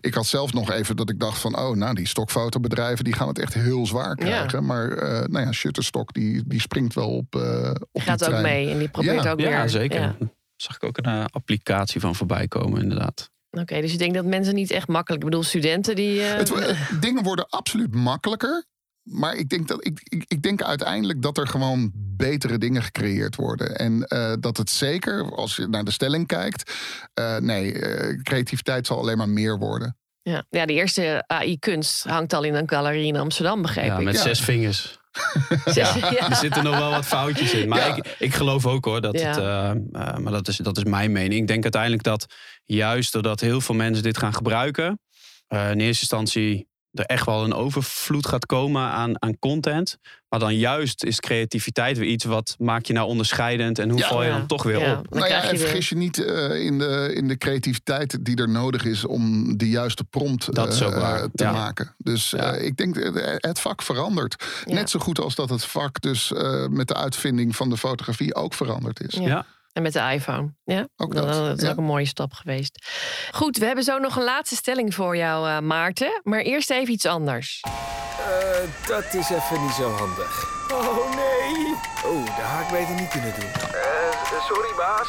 ik 0.00 0.14
had 0.14 0.26
zelf 0.26 0.52
nog 0.52 0.70
even 0.70 0.96
dat 0.96 1.10
ik 1.10 1.20
dacht 1.20 1.38
van... 1.38 1.58
oh, 1.58 1.76
nou, 1.76 1.94
die 1.94 2.06
stokfotobedrijven 2.08 3.04
die 3.04 3.14
gaan 3.14 3.28
het 3.30 3.38
echt 3.38 3.54
heel 3.54 3.86
zwaar 3.86 4.14
krijgen. 4.16 4.64
Maar 4.64 4.90
eh, 4.92 5.26
nou 5.28 5.44
ja, 5.46 5.52
Shutterstock 5.52 6.12
die, 6.14 6.42
die 6.46 6.60
springt 6.60 6.94
wel 6.94 7.16
op, 7.16 7.34
eh 7.34 7.72
die 7.92 8.02
gaat 8.02 8.24
ook 8.32 8.40
mee 8.40 8.70
en 8.70 8.78
die 8.78 8.88
probeert 8.88 9.24
Ja. 9.24 9.30
ook 9.30 9.40
Ja, 9.40 9.58
weer... 9.60 9.68
zeker. 9.68 10.00
ja. 10.00 10.16
Zag 10.56 10.74
ik 10.76 10.84
ook 10.84 10.96
een 10.98 11.04
eh, 11.04 11.24
applicatie 11.30 12.00
van 12.00 12.14
voorbij 12.14 12.48
komen, 12.48 12.82
inderdaad. 12.82 13.30
Oké, 13.50 13.80
dus 13.80 13.92
je 13.92 13.98
denkt 13.98 14.14
dat 14.14 14.24
mensen 14.24 14.54
niet 14.54 14.70
echt 14.70 14.88
makkelijk... 14.88 15.22
Ik 15.22 15.28
bedoel, 15.30 15.44
studenten 15.44 15.96
die... 15.96 16.20
eh, 16.22 16.36
Het, 16.36 16.52
dingen 17.00 17.22
worden 17.22 17.48
absoluut 17.48 17.94
makkelijker. 17.94 18.64
Maar 19.02 19.34
ik 19.36 19.48
denk, 19.48 19.68
dat, 19.68 19.86
ik, 19.86 20.00
ik, 20.02 20.24
ik 20.28 20.42
denk 20.42 20.62
uiteindelijk 20.62 21.22
dat 21.22 21.38
er 21.38 21.46
gewoon 21.46 21.90
betere 21.94 22.58
dingen 22.58 22.82
gecreëerd 22.82 23.36
worden. 23.36 23.76
En 23.78 24.02
eh, 24.04 24.32
dat 24.40 24.56
het 24.56 24.70
zeker, 24.70 25.34
als 25.34 25.56
je 25.56 25.66
naar 25.66 25.84
de 25.84 25.90
stelling 25.90 26.26
kijkt... 26.26 26.72
eh, 27.14 27.36
nee, 27.36 27.72
eh, 27.72 28.22
creativiteit 28.22 28.86
zal 28.86 28.98
alleen 28.98 29.16
maar 29.18 29.28
meer 29.28 29.58
worden. 29.58 29.96
Ja. 30.22 30.44
ja, 30.50 30.66
de 30.66 30.72
eerste 30.72 31.24
AI-kunst 31.26 32.04
hangt 32.04 32.32
al 32.32 32.42
in 32.42 32.54
een 32.54 32.68
galerie 32.68 33.06
in 33.06 33.16
Amsterdam, 33.16 33.62
begreep 33.62 33.84
Ja, 33.86 33.98
ik. 33.98 34.04
met 34.04 34.14
Ja. 34.14 34.22
zes 34.22 34.40
vingers. 34.40 34.98
Ja. 35.74 35.96
Er 36.28 36.36
zitten 36.36 36.64
nog 36.64 36.78
wel 36.78 36.90
wat 36.90 37.06
foutjes 37.06 37.52
in. 37.54 37.68
Maar 37.68 37.78
Ja. 37.88 37.96
ik, 37.96 38.14
ik 38.18 38.34
geloof 38.34 38.66
ook 38.66 38.84
hoor. 38.84 39.00
Dat 39.00 39.18
Ja. 39.20 39.28
het, 39.28 39.36
eh, 39.36 39.70
eh, 39.70 40.16
maar 40.16 40.32
dat 40.32 40.48
is, 40.48 40.56
dat 40.56 40.76
is 40.76 40.84
mijn 40.84 41.12
mening. 41.12 41.40
Ik 41.40 41.46
denk 41.46 41.62
uiteindelijk 41.62 42.02
dat 42.02 42.26
juist 42.64 43.12
doordat 43.12 43.40
heel 43.40 43.60
veel 43.60 43.74
mensen 43.74 44.02
dit 44.02 44.18
gaan 44.18 44.34
gebruiken. 44.34 45.00
eh, 45.48 45.70
in 45.70 45.80
eerste 45.80 46.00
instantie 46.00 46.68
er 46.92 47.04
echt 47.04 47.26
wel 47.26 47.44
een 47.44 47.54
overvloed 47.54 48.26
gaat 48.26 48.46
komen 48.46 48.82
aan, 48.82 49.22
aan 49.22 49.38
content. 49.38 49.98
Maar 50.28 50.40
dan 50.40 50.56
juist 50.56 51.04
is 51.04 51.20
creativiteit 51.20 51.98
weer 51.98 52.08
iets 52.08 52.24
wat 52.24 52.54
maak 52.58 52.84
je 52.84 52.92
nou 52.92 53.08
onderscheidend. 53.08 53.78
En 53.78 53.90
hoe 53.90 53.98
Ja. 53.98 54.06
val 54.08 54.22
je 54.22 54.28
Ja. 54.28 54.36
dan 54.38 54.46
toch 54.46 54.62
weer 54.62 54.78
Ja. 54.80 54.98
op? 54.98 55.14
Nou 55.14 55.28
ja, 55.28 55.42
en 55.42 55.58
vergis 55.58 55.88
je 55.88 55.96
niet 55.96 56.24
eh, 56.24 56.64
in, 56.64 56.78
de, 56.78 57.10
in 57.14 57.28
de 57.28 57.36
creativiteit 57.38 58.24
die 58.24 58.36
er 58.36 58.48
nodig 58.48 58.84
is... 58.84 59.04
om 59.04 59.56
de 59.58 59.68
juiste 59.68 60.04
prompt 60.04 60.48
eh, 60.48 60.64
waar, 60.78 61.28
te 61.34 61.44
ja. 61.44 61.52
maken. 61.52 61.94
Dus 61.98 62.30
Ja. 62.30 62.52
eh, 62.54 62.64
ik 62.64 62.76
denk, 62.76 62.96
het 63.36 63.60
vak 63.60 63.82
verandert. 63.82 64.44
Ja. 64.64 64.74
Net 64.74 64.90
zo 64.90 64.98
goed 64.98 65.20
als 65.20 65.34
dat 65.34 65.50
het 65.50 65.64
vak 65.64 66.00
dus 66.00 66.32
eh, 66.32 66.66
met 66.66 66.88
de 66.88 66.94
uitvinding 66.94 67.56
van 67.56 67.70
de 67.70 67.76
fotografie 67.76 68.34
ook 68.34 68.54
veranderd 68.54 69.00
is. 69.00 69.14
Ja. 69.14 69.46
En 69.72 69.82
met 69.82 69.92
de 69.92 70.00
iPhone. 70.12 70.54
Ja, 70.64 70.88
Ook 70.96 71.14
dat, 71.14 71.26
dat, 71.32 71.56
is 71.56 71.64
ja. 71.64 71.70
ook 71.70 71.76
een 71.76 71.84
mooie 71.84 72.06
stap 72.06 72.32
geweest. 72.32 72.86
Goed, 73.30 73.56
we 73.56 73.64
hebben 73.66 73.84
zo 73.84 73.98
nog 73.98 74.16
een 74.16 74.24
laatste 74.24 74.56
stelling 74.56 74.94
voor 74.94 75.16
jou, 75.16 75.48
eh, 75.48 75.58
Maarten. 75.58 76.20
Maar 76.22 76.40
eerst 76.40 76.70
even 76.70 76.92
iets 76.92 77.06
anders. 77.06 77.60
Eh, 77.60 78.86
dat 78.86 79.14
is 79.14 79.30
even 79.30 79.62
niet 79.62 79.72
zo 79.72 79.90
handig. 79.90 80.58
Oh 80.72 81.14
nee. 81.14 81.74
Oh, 82.04 82.26
dat 82.26 82.44
had 82.44 82.60
ik 82.60 82.78
beter 82.78 82.94
niet 82.94 83.08
kunnen 83.08 83.34
doen. 83.40 83.50
Eh, 83.50 84.44
sorry 84.48 84.74
baas. 84.76 85.08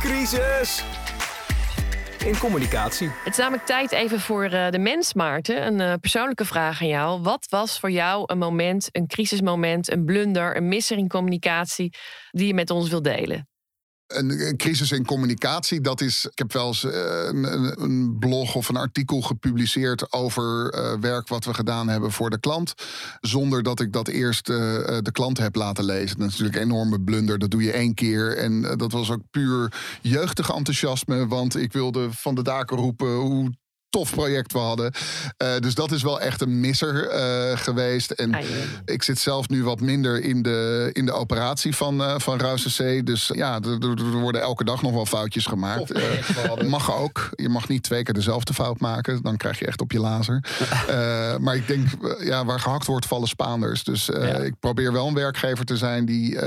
Crisis. 0.00 0.84
In 2.26 2.38
communicatie. 2.38 3.08
Het 3.08 3.32
is 3.32 3.36
namelijk 3.36 3.66
tijd 3.66 3.92
even 3.92 4.20
voor 4.20 4.44
eh, 4.44 4.70
de 4.70 4.78
mens, 4.78 5.14
Maarten. 5.14 5.66
Een 5.66 5.80
eh, 5.80 5.94
persoonlijke 6.00 6.44
vraag 6.44 6.80
aan 6.80 6.88
jou. 6.88 7.22
Wat 7.22 7.46
was 7.48 7.80
voor 7.80 7.90
jou 7.90 8.22
een 8.26 8.38
moment, 8.38 8.88
een 8.92 9.06
crisismoment, 9.06 9.90
een 9.90 10.04
blunder, 10.04 10.56
een 10.56 10.68
misser 10.68 10.98
in 10.98 11.08
communicatie 11.08 11.94
die 12.30 12.46
je 12.46 12.54
met 12.54 12.70
ons 12.70 12.88
wilt 12.88 13.04
delen? 13.04 13.51
Een, 14.18 14.56
crisis 14.56 14.92
in 14.92 15.06
communicatie, 15.06 15.80
dat 15.80 16.00
is. 16.00 16.26
Ik 16.26 16.38
heb 16.38 16.52
wel 16.52 16.66
eens 16.66 16.84
eh, 16.84 16.92
een, 17.26 17.82
een, 17.82 18.16
blog 18.18 18.54
of 18.54 18.68
een 18.68 18.76
artikel 18.76 19.20
gepubliceerd 19.20 20.12
over 20.12 20.70
eh, 20.70 20.98
werk 21.00 21.28
wat 21.28 21.44
we 21.44 21.54
gedaan 21.54 21.88
hebben 21.88 22.12
voor 22.12 22.30
de 22.30 22.40
klant. 22.40 22.74
Zonder 23.20 23.62
dat 23.62 23.80
ik 23.80 23.92
dat 23.92 24.08
eerst 24.08 24.48
eh, 24.48 24.56
de 25.02 25.12
klant 25.12 25.38
heb 25.38 25.54
laten 25.54 25.84
lezen. 25.84 26.18
Dat 26.18 26.28
is 26.28 26.38
natuurlijk 26.38 26.56
een 26.56 26.70
enorme 26.70 27.00
blunder. 27.00 27.38
Dat 27.38 27.50
doe 27.50 27.62
je 27.62 27.72
één 27.72 27.94
keer. 27.94 28.36
En 28.36 28.62
dat 28.76 28.92
was 28.92 29.10
ook 29.10 29.30
puur 29.30 29.72
jeugdig 30.00 30.50
enthousiasme. 30.50 31.26
Want 31.26 31.56
ik 31.56 31.72
wilde 31.72 32.08
van 32.10 32.34
de 32.34 32.42
daken 32.42 32.76
roepen 32.76 33.14
hoe 33.14 33.50
tof 33.92 34.14
project 34.14 34.52
we 34.52 34.58
hadden. 34.58 34.92
Eh, 35.36 35.48
dus 35.58 35.74
dat 35.74 35.92
is 35.92 36.02
wel 36.02 36.20
echt 36.20 36.40
een 36.40 36.60
misser 36.60 37.08
eh, 37.08 37.56
geweest. 37.58 38.10
En 38.10 38.34
ai. 38.34 38.46
ik 38.84 39.02
zit 39.02 39.18
zelf 39.18 39.48
nu 39.48 39.64
wat 39.64 39.80
minder 39.80 40.22
in 40.22 40.42
de, 40.42 40.90
in 40.92 41.06
de 41.06 41.12
operatie 41.12 41.76
van, 41.76 42.02
eh 42.02 42.14
van 42.18 42.38
C. 42.76 43.06
Dus 43.06 43.30
ja, 43.34 43.60
er, 43.60 44.18
worden 44.20 44.40
elke 44.40 44.64
dag 44.64 44.82
nog 44.82 44.92
wel 44.92 45.06
foutjes 45.06 45.46
gemaakt. 45.46 45.92
Mag 46.68 46.96
ook. 46.96 47.28
Je 47.34 47.48
mag 47.48 47.68
niet 47.68 47.82
twee 47.82 48.02
keer 48.02 48.14
dezelfde 48.14 48.54
fout 48.54 48.80
maken. 48.80 49.22
Dan 49.22 49.36
krijg 49.36 49.58
je 49.58 49.66
echt 49.66 49.80
op 49.80 49.92
je 49.92 50.00
lazer. 50.00 50.40
Eh, 50.88 51.36
maar 51.36 51.56
ik 51.56 51.66
denk, 51.66 51.88
ja, 52.18 52.44
waar 52.44 52.60
gehakt 52.60 52.86
wordt, 52.86 53.06
vallen 53.06 53.28
Spaanders. 53.28 53.84
Dus 53.84 54.10
eh, 54.10 54.28
Ja. 54.28 54.36
ik 54.36 54.54
probeer 54.60 54.92
wel 54.92 55.06
een 55.06 55.14
werkgever 55.14 55.64
te 55.64 55.76
zijn 55.76 56.04
die. 56.04 56.38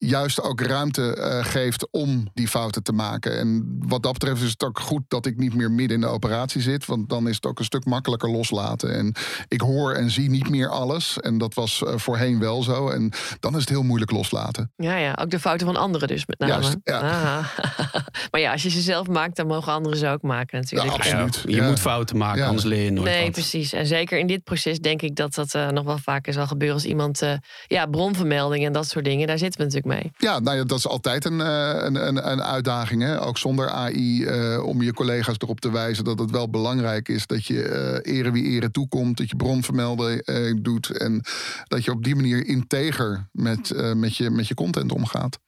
Juist 0.00 0.42
ook 0.42 0.60
ruimte 0.60 1.14
eh, 1.14 1.44
geeft 1.44 1.88
om 1.90 2.28
die 2.34 2.48
fouten 2.48 2.82
te 2.82 2.92
maken. 2.92 3.38
En 3.38 3.76
wat 3.78 4.02
dat 4.02 4.12
betreft 4.12 4.42
is 4.42 4.50
het 4.50 4.64
ook 4.64 4.80
goed 4.80 5.02
dat 5.08 5.26
ik 5.26 5.36
niet 5.36 5.54
meer 5.54 5.70
midden 5.70 5.94
in 5.96 6.00
de 6.00 6.06
operatie 6.08 6.60
zit. 6.60 6.86
Want 6.86 7.08
dan 7.08 7.28
is 7.28 7.34
het 7.34 7.46
ook 7.46 7.58
een 7.58 7.64
stuk 7.64 7.84
makkelijker 7.84 8.30
loslaten. 8.30 8.94
En 8.94 9.14
ik 9.48 9.60
hoor 9.60 9.92
en 9.92 10.10
zie 10.10 10.30
niet 10.30 10.48
meer 10.50 10.68
alles. 10.68 11.18
En 11.20 11.38
dat 11.38 11.54
was 11.54 11.82
eh, 11.84 11.92
voorheen 11.96 12.38
wel 12.38 12.62
zo. 12.62 12.88
En 12.88 13.12
dan 13.40 13.54
is 13.54 13.60
het 13.60 13.68
heel 13.68 13.82
moeilijk 13.82 14.10
loslaten. 14.10 14.72
Ja, 14.76 14.96
ja, 14.96 15.18
ook 15.20 15.30
de 15.30 15.40
fouten 15.40 15.66
van 15.66 15.76
anderen 15.76 16.08
dus 16.08 16.26
met 16.26 16.38
name. 16.38 16.52
Juist, 16.52 16.76
ja. 16.84 17.00
Aha. 17.00 17.40
maar 18.30 18.40
ja, 18.40 18.52
als 18.52 18.62
je 18.62 18.70
ze 18.70 18.80
zelf 18.80 19.06
maakt, 19.06 19.36
dan 19.36 19.46
mogen 19.46 19.72
anderen 19.72 19.98
ze 19.98 20.08
ook 20.08 20.22
maken 20.22 20.60
natuurlijk. 20.60 20.90
Ja, 20.90 20.96
absoluut. 20.96 21.34
Ja, 21.34 21.42
je 21.50 21.56
Ja. 21.62 21.68
moet 21.68 21.80
fouten 21.80 22.16
maken, 22.16 22.40
Ja. 22.40 22.46
anders 22.46 22.64
leer 22.66 22.84
je 22.84 22.90
nooit 22.90 23.08
Nee, 23.08 23.22
wat. 23.22 23.32
precies. 23.32 23.72
En 23.72 23.86
zeker 23.86 24.18
in 24.18 24.26
dit 24.26 24.44
proces 24.44 24.78
denk 24.78 25.02
ik 25.02 25.16
dat 25.16 25.34
dat 25.34 25.54
eh, 25.54 25.68
nog 25.68 25.84
wel 25.84 25.98
vaker 25.98 26.32
zal 26.32 26.46
gebeuren 26.46 26.76
als 26.76 26.86
iemand... 26.86 27.22
eh, 27.22 27.32
ja, 27.66 27.86
bronvermelding 27.86 28.64
en 28.66 28.72
dat 28.72 28.88
soort 28.88 29.04
dingen, 29.04 29.26
daar 29.26 29.38
zitten 29.38 29.58
we 29.60 29.66
natuurlijk 29.66 29.86
mee. 29.88 30.12
Ja, 30.16 30.38
nou 30.38 30.56
ja, 30.56 30.64
dat 30.64 30.78
is 30.78 30.88
altijd 30.88 31.24
een, 31.24 31.40
eh, 31.40 31.76
een, 31.78 32.06
een, 32.06 32.30
een 32.30 32.42
uitdaging. 32.42 33.02
Hè? 33.02 33.22
Ook 33.22 33.38
zonder 33.38 33.68
AI, 33.68 34.24
eh, 34.24 34.64
om 34.64 34.82
je 34.82 34.92
collega's 34.92 35.36
erop 35.38 35.60
te 35.60 35.70
wijzen 35.70 36.04
dat 36.04 36.18
het 36.18 36.30
wel 36.30 36.50
belangrijk 36.50 37.08
is 37.08 37.26
dat 37.26 37.46
je 37.46 37.62
eh 37.62 38.16
ere 38.16 38.32
wie 38.32 38.44
ere 38.44 38.70
toekomt, 38.70 39.16
dat 39.16 39.28
je 39.28 39.36
bronvermelden 39.36 40.22
eh, 40.22 40.54
doet 40.62 40.90
en 40.90 41.22
dat 41.68 41.84
je 41.84 41.90
op 41.90 42.04
die 42.04 42.14
manier 42.14 42.46
integer 42.46 43.28
met, 43.32 43.70
eh, 43.70 43.92
met, 43.92 44.16
je, 44.16 44.30
met 44.30 44.48
je 44.48 44.54
content 44.54 44.92
omgaat. 44.92 45.38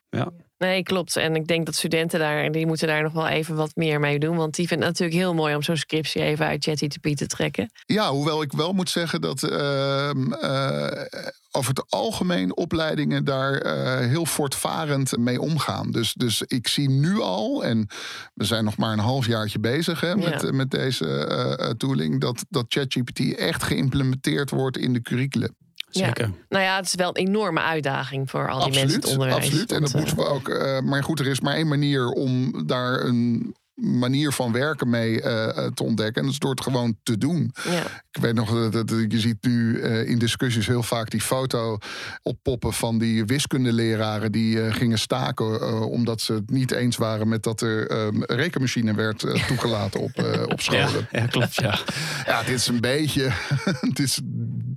Nee, 0.60 0.82
klopt. 0.82 1.16
En 1.16 1.34
ik 1.34 1.46
denk 1.46 1.66
dat 1.66 1.74
studenten 1.74 2.18
daar, 2.18 2.52
die 2.52 2.66
moeten 2.66 2.86
daar 2.86 3.02
nog 3.02 3.12
wel 3.12 3.28
even 3.28 3.54
wat 3.54 3.70
meer 3.74 4.00
mee 4.00 4.18
doen. 4.18 4.36
Want 4.36 4.54
die 4.54 4.66
vinden 4.66 4.88
het 4.88 4.98
natuurlijk 4.98 5.26
heel 5.26 5.34
mooi 5.34 5.54
om 5.54 5.62
zo'n 5.62 5.76
scriptie 5.76 6.22
even 6.22 6.46
uit 6.46 6.64
ChatGPT 6.64 7.16
te 7.16 7.26
trekken. 7.26 7.70
Ja, 7.86 8.10
hoewel 8.10 8.42
ik 8.42 8.52
wel 8.52 8.72
moet 8.72 8.90
zeggen 8.90 9.20
dat 9.20 9.42
ehm, 9.42 10.32
eh, 10.32 11.06
over 11.50 11.70
het 11.74 11.84
algemeen 11.90 12.56
opleidingen 12.56 13.24
daar 13.24 13.54
eh, 13.54 14.06
heel 14.08 14.26
voortvarend 14.26 15.16
mee 15.16 15.40
omgaan. 15.40 15.90
Dus, 15.90 16.12
dus 16.14 16.42
ik 16.42 16.68
zie 16.68 16.90
nu 16.90 17.20
al, 17.20 17.64
en 17.64 17.86
we 18.34 18.44
zijn 18.44 18.64
nog 18.64 18.76
maar 18.76 18.92
een 18.92 18.98
halfjaartje 18.98 19.58
bezig 19.58 20.00
hè, 20.00 20.16
met, 20.16 20.42
Ja. 20.42 20.52
met 20.52 20.70
deze 20.70 21.06
eh, 21.26 21.70
tooling, 21.70 22.20
dat, 22.20 22.44
dat 22.48 22.64
ChatGPT 22.68 23.34
echt 23.34 23.62
geïmplementeerd 23.62 24.50
wordt 24.50 24.76
in 24.78 24.92
de 24.92 25.02
curriculum. 25.02 25.56
Zeker. 25.90 26.31
Nou 26.48 26.64
ja, 26.64 26.76
het 26.76 26.87
is 26.87 26.94
wel 26.94 27.09
een 27.09 27.26
enorme 27.26 27.61
uitdaging 27.61 28.31
voor 28.31 28.50
al 28.50 28.59
die 28.64 28.72
mensen 28.74 28.88
in 28.88 29.00
het 29.00 29.11
onderwijs. 29.11 29.44
absoluut. 29.44 29.72
En 29.72 29.81
dat 29.81 29.90
Want, 29.90 30.05
moeten 30.05 30.24
eh, 30.24 30.31
we 30.31 30.35
ook. 30.38 30.48
eh, 30.48 30.81
maar 30.81 31.05
goed, 31.05 31.20
er 31.20 31.26
is 31.26 31.40
maar 31.40 31.55
één 31.55 31.68
manier 31.68 32.09
om 32.09 32.53
daar 32.66 33.00
een 33.05 33.55
manier 33.80 34.32
van 34.32 34.52
werken 34.52 34.90
mee 34.90 35.22
eh, 35.22 35.48
eh, 35.48 35.72
te 35.72 35.82
ontdekken. 35.82 36.14
En 36.16 36.22
dat 36.22 36.32
is 36.32 36.38
door 36.38 36.50
het 36.50 36.60
gewoon 36.60 36.96
te 37.02 37.18
doen. 37.18 37.50
ja. 37.64 37.82
Ik 38.12 38.20
weet 38.22 38.34
nog, 38.34 38.50
dat, 38.70 38.72
dat- 38.88 39.04
je 39.08 39.20
ziet 39.20 39.36
nu 39.40 39.80
eh, 39.80 40.08
in 40.08 40.18
discussies 40.18 40.66
heel 40.66 40.82
vaak 40.82 41.10
die 41.10 41.20
foto 41.20 41.78
oppoppen 42.22 42.72
van 42.72 42.98
die 42.98 43.24
wiskundeleraren 43.24 44.32
die 44.32 44.62
eh, 44.62 44.74
gingen 44.74 44.98
staken 44.98 45.60
eh, 45.60 45.80
omdat 45.90 46.20
ze 46.20 46.32
het 46.32 46.50
niet 46.50 46.70
eens 46.70 46.96
waren 46.96 47.28
met 47.28 47.42
dat 47.42 47.60
er 47.60 47.90
een 47.92 48.24
rekenmachine 48.26 48.94
werd 48.94 49.18
toegelaten 49.46 50.00
op, 50.00 50.10
eh, 50.12 50.42
op 50.42 50.60
Ja, 50.70 50.86
scholen. 50.86 51.08
ja, 51.10 51.26
klopt. 51.26 51.54
Ja. 51.54 51.78
Ja, 52.26 52.42
dit 52.42 52.54
is 52.54 52.66
een 52.66 52.80
beetje 52.80 53.28
het 53.90 53.98
is 53.98 54.20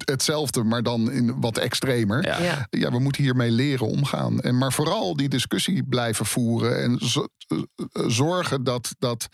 hetzelfde, 0.05 0.63
maar 0.63 0.83
dan 0.83 1.11
in 1.11 1.39
wat 1.39 1.57
extremer. 1.57 2.25
Ja. 2.25 2.37
Ja. 2.41 2.67
Ja, 2.69 2.91
we 2.91 2.99
moeten 2.99 3.23
hiermee 3.23 3.51
leren 3.51 3.87
omgaan. 3.87 4.39
En 4.39 4.57
maar 4.57 4.73
vooral 4.73 5.15
die 5.15 5.29
discussie 5.29 5.83
blijven 5.83 6.25
voeren. 6.25 6.81
En 6.83 6.99
zo- 7.07 7.27
zorgen 8.07 8.63
dat 8.63 8.92
dat 8.99 9.27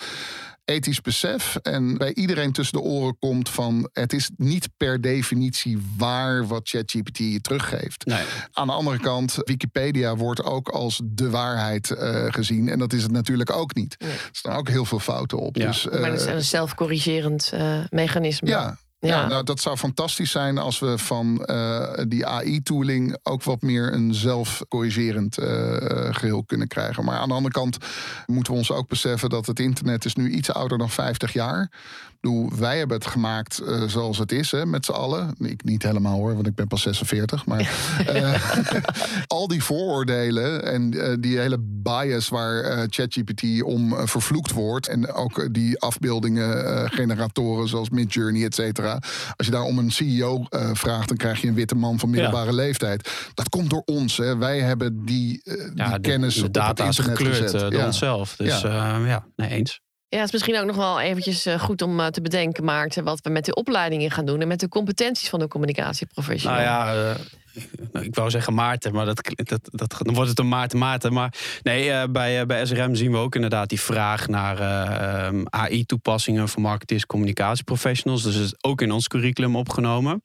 ethisch 0.70 1.02
besef 1.02 1.56
en 1.56 1.98
bij 1.98 2.14
iedereen 2.14 2.52
tussen 2.52 2.78
de 2.78 2.84
oren 2.84 3.18
komt 3.20 3.50
van 3.50 3.90
het 3.94 4.14
is 4.14 4.30
niet 4.38 4.70
per 4.78 5.02
definitie 5.02 5.78
waar 5.98 6.48
wat 6.48 6.70
ChatGPT 6.70 7.18
je 7.18 7.42
teruggeeft. 7.42 8.06
Nee. 8.06 8.24
Aan 8.52 8.68
de 8.68 8.74
andere 8.74 9.00
kant, 9.00 9.36
Wikipedia 9.44 10.16
wordt 10.16 10.44
ook 10.44 10.70
als 10.70 11.02
de 11.04 11.30
waarheid 11.30 11.92
eh, 11.92 12.26
gezien. 12.28 12.70
En 12.70 12.80
dat 12.80 12.94
is 12.94 13.04
het 13.04 13.12
natuurlijk 13.12 13.52
ook 13.52 13.76
niet. 13.76 13.96
Nee. 14.00 14.12
Er 14.12 14.30
staan 14.32 14.56
ook 14.56 14.70
heel 14.70 14.86
veel 14.86 15.00
fouten 15.00 15.38
op. 15.40 15.56
Ja. 15.56 15.66
Dus, 15.66 15.86
Maar 15.86 16.12
dat 16.12 16.20
is 16.20 16.26
eh, 16.26 16.34
een 16.34 16.44
zelfcorrigerend 16.44 17.52
eh, 17.54 17.80
mechanisme. 17.90 18.50
ja, 18.50 18.78
ja. 19.00 19.22
Ja. 19.22 19.28
nou, 19.28 19.44
dat 19.44 19.60
zou 19.60 19.78
fantastisch 19.78 20.32
zijn 20.32 20.58
als 20.58 20.80
we 20.80 20.98
van 20.98 21.46
eh, 21.46 22.04
die 22.08 22.26
AI-tooling 22.26 23.18
ook 23.24 23.44
wat 23.44 23.62
meer 23.62 23.94
een 23.94 24.14
zelfcorrigerend 24.14 25.38
eh, 25.38 25.48
geheel 26.12 26.44
kunnen 26.44 26.68
krijgen. 26.68 27.06
Maar 27.06 27.18
aan 27.18 27.28
de 27.28 27.34
andere 27.34 27.54
kant 27.54 27.78
moeten 28.26 28.54
we 28.54 28.60
ons 28.60 28.72
ook 28.72 28.88
beseffen 28.88 29.30
dat 29.30 29.46
het 29.46 29.60
internet 29.60 30.06
is 30.06 30.16
nu 30.16 30.30
iets 30.30 30.52
ouder 30.52 30.78
dan 30.78 30.90
50 30.90 31.34
jaar. 31.34 31.72
Bedoel, 32.22 32.52
wij 32.56 32.78
hebben 32.78 32.98
het 32.98 33.08
gemaakt 33.08 33.60
eh, 33.60 33.84
zoals 33.88 34.18
het 34.18 34.32
is, 34.32 34.52
hè, 34.52 34.66
met 34.66 34.86
z'n 34.86 34.92
allen. 34.92 35.36
Ik 35.38 35.64
niet 35.64 35.84
helemaal 35.84 36.18
hoor, 36.18 36.34
want 36.34 36.48
ik 36.48 36.56
ben 36.56 36.68
pas 36.68 36.82
46. 36.82 37.46
Maar 37.46 37.72
al 39.28 39.48
die 39.48 39.64
vooroordelen 39.64 40.66
en 40.66 40.90
die 41.22 41.38
hele 41.38 41.58
bias 41.60 42.30
waar 42.30 42.88
ChatGPT 42.90 43.64
om 43.64 44.08
vervloekt 44.08 44.52
wordt. 44.52 44.88
En 44.88 45.14
ook 45.14 45.54
die 45.54 45.80
afbeeldingen, 45.80 46.90
generatoren 46.92 47.68
zoals 47.68 47.90
Midjourney, 47.90 48.46
et 48.46 48.56
cetera. 48.56 48.89
Als 49.36 49.46
je 49.48 49.52
daar 49.52 49.62
om 49.64 49.78
een 49.78 49.92
CEO 49.92 50.46
eh, 50.50 50.70
vraagt, 50.74 51.08
dan 51.08 51.18
krijg 51.18 51.42
je 51.42 51.48
een 51.48 51.54
witte 51.54 51.76
man 51.76 52.00
van 52.00 52.10
middelbare 52.10 52.54
leeftijd. 52.54 53.10
Dat 53.34 53.50
komt 53.50 53.70
door 53.70 53.82
ons. 53.86 54.18
Hè. 54.18 54.38
Wij 54.38 54.60
hebben 54.60 55.06
die, 55.06 55.42
eh, 55.44 55.54
die 55.54 55.72
Ja, 55.76 55.92
de, 55.94 56.00
kennis 56.00 56.36
de 56.36 56.46
op 56.46 56.54
data 56.54 56.70
het 56.86 56.92
is 56.92 56.98
internet 56.98 57.18
gekleurd 57.18 57.38
gezet. 57.42 57.62
eh, 57.62 57.70
door 57.70 57.80
Ja. 57.80 57.86
onszelf. 57.86 58.36
Dus 58.36 58.62
Ja. 58.62 59.26
nee 59.36 59.50
eens. 59.50 59.80
Ja, 60.08 60.18
het 60.18 60.26
is 60.28 60.32
misschien 60.32 60.60
ook 60.60 60.66
nog 60.66 60.76
wel 60.76 61.00
eventjes 61.00 61.48
goed 61.60 61.82
om 61.82 62.12
te 62.12 62.22
bedenken, 62.22 62.64
Maarten, 62.64 63.04
wat 63.04 63.20
we 63.22 63.30
met 63.30 63.46
de 63.46 63.54
opleidingen 63.54 64.12
gaan 64.12 64.26
doen 64.26 64.42
en 64.42 64.48
met 64.48 64.60
de 64.60 64.68
competenties 64.68 65.30
van 65.30 65.40
de 65.40 65.48
communicatieprofessional. 65.48 66.58
Nou 66.58 66.68
ja, 66.98 67.16
ik 68.10 68.16
wou 68.16 68.30
zeggen 68.30 68.54
Maarten, 68.54 68.94
maar 68.94 69.06
dat, 69.06 69.32
dat, 69.36 69.60
dat, 69.64 69.96
dan 70.02 70.14
wordt 70.14 70.30
het 70.30 70.40
een 70.40 70.48
Maarten 70.48 70.80
Maarten. 70.80 71.14
Maar 71.14 71.34
nee, 71.64 71.92
eh, 71.92 72.04
bij, 72.12 72.40
eh, 72.40 72.46
bij 72.46 72.66
SRM 72.66 72.96
zien 72.96 73.12
we 73.12 73.18
ook 73.18 73.36
inderdaad 73.36 73.70
die 73.70 73.82
vraag 73.82 74.28
naar 74.28 74.60
eh, 74.60 75.26
ehm, 75.26 75.44
AI-toepassingen 75.46 76.50
voor 76.50 76.62
marketeers, 76.62 77.06
communicatieprofessionals. 77.06 78.24
Dus 78.24 78.36
het 78.36 78.44
is 78.44 78.56
ook 78.62 78.82
in 78.82 78.92
ons 78.92 79.08
curriculum 79.08 79.56
opgenomen. 79.56 80.24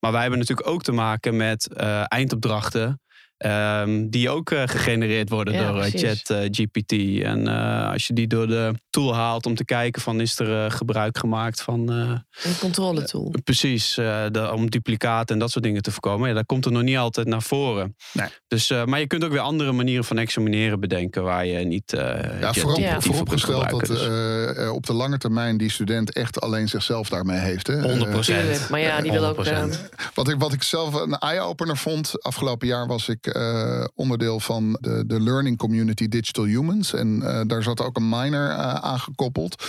Maar 0.00 0.12
wij 0.12 0.20
hebben 0.20 0.38
natuurlijk 0.38 0.68
ook 0.68 0.82
te 0.82 0.92
maken 0.92 1.36
met 1.36 1.74
eindopdrachten. 2.08 3.00
Ehm, 3.44 4.08
die 4.08 4.30
ook 4.30 4.50
eh, 4.50 4.62
gegenereerd 4.66 5.28
worden 5.28 5.54
Ja, 5.54 5.66
door 5.72 5.80
eh, 5.82 5.90
precies. 5.90 6.22
ChatGPT. 6.24 6.92
en 7.22 7.48
eh, 7.48 7.90
als 7.92 8.06
je 8.06 8.12
die 8.12 8.26
door 8.26 8.46
de 8.46 8.74
tool 8.90 9.14
haalt 9.14 9.46
om 9.46 9.54
te 9.54 9.64
kijken 9.64 10.02
van 10.02 10.20
is 10.20 10.38
er 10.38 10.64
eh, 10.64 10.70
gebruik 10.70 11.18
gemaakt 11.18 11.62
van 11.62 11.90
eh, 11.92 11.96
Een 12.50 12.58
controletool. 12.58 13.34
Precies, 13.44 13.96
eh, 13.96 14.24
de, 14.30 14.52
om 14.52 14.70
duplicaten 14.70 15.34
en 15.34 15.40
dat 15.40 15.50
soort 15.50 15.64
dingen 15.64 15.82
te 15.82 15.90
voorkomen. 15.90 16.28
Ja, 16.28 16.34
dat 16.34 16.46
komt 16.46 16.64
er 16.64 16.72
nog 16.72 16.82
niet 16.82 16.96
altijd 16.96 17.26
naar 17.26 17.42
voren. 17.42 17.96
Nee. 18.12 18.28
Dus, 18.48 18.70
eh, 18.70 18.84
maar 18.84 19.00
je 19.00 19.06
kunt 19.06 19.24
ook 19.24 19.30
weer 19.30 19.40
andere 19.40 19.72
manieren 19.72 20.04
van 20.04 20.18
examineren 20.18 20.80
bedenken... 20.80 21.22
waar 21.22 21.46
je 21.46 21.58
niet 21.64 21.92
uh, 21.92 22.00
Ja, 22.40 22.52
voorop, 22.52 22.78
Ja. 22.78 23.00
vooropgesteld 23.00 23.70
dat 23.70 23.86
Dus. 23.86 24.68
op 24.70 24.86
de 24.86 24.92
lange 24.92 25.18
termijn 25.18 25.56
die 25.56 25.70
student 25.70 26.12
echt 26.12 26.40
alleen 26.40 26.68
zichzelf 26.68 27.08
daarmee 27.08 27.38
heeft. 27.38 27.66
Hè. 27.66 27.80
100 27.82 28.10
Eh, 28.14 28.18
Tuurlijk, 28.20 28.68
maar 28.68 28.80
ja, 28.80 29.00
die 29.00 29.12
wil 29.12 29.24
ook... 29.24 29.36
100%. 29.46 29.50
Wat 30.14 30.28
ik, 30.28 30.38
wat 30.38 30.52
ik 30.52 30.62
zelf 30.62 30.94
een 30.94 31.18
eye-opener 31.18 31.76
vond, 31.76 32.22
afgelopen 32.22 32.66
jaar 32.66 32.86
was 32.86 33.08
ik 33.08 33.26
eh, 33.32 33.84
onderdeel 33.94 34.40
van 34.40 34.78
de, 34.80 35.04
de 35.06 35.20
learning 35.20 35.58
community 35.58 36.08
Digital 36.08 36.44
Humans. 36.44 36.92
En 36.92 37.22
eh, 37.22 37.40
daar 37.46 37.62
zat 37.62 37.82
ook 37.82 37.96
een 37.96 38.08
minor 38.08 38.48
uh, 38.48 38.74
aangekoppeld. 38.74 39.64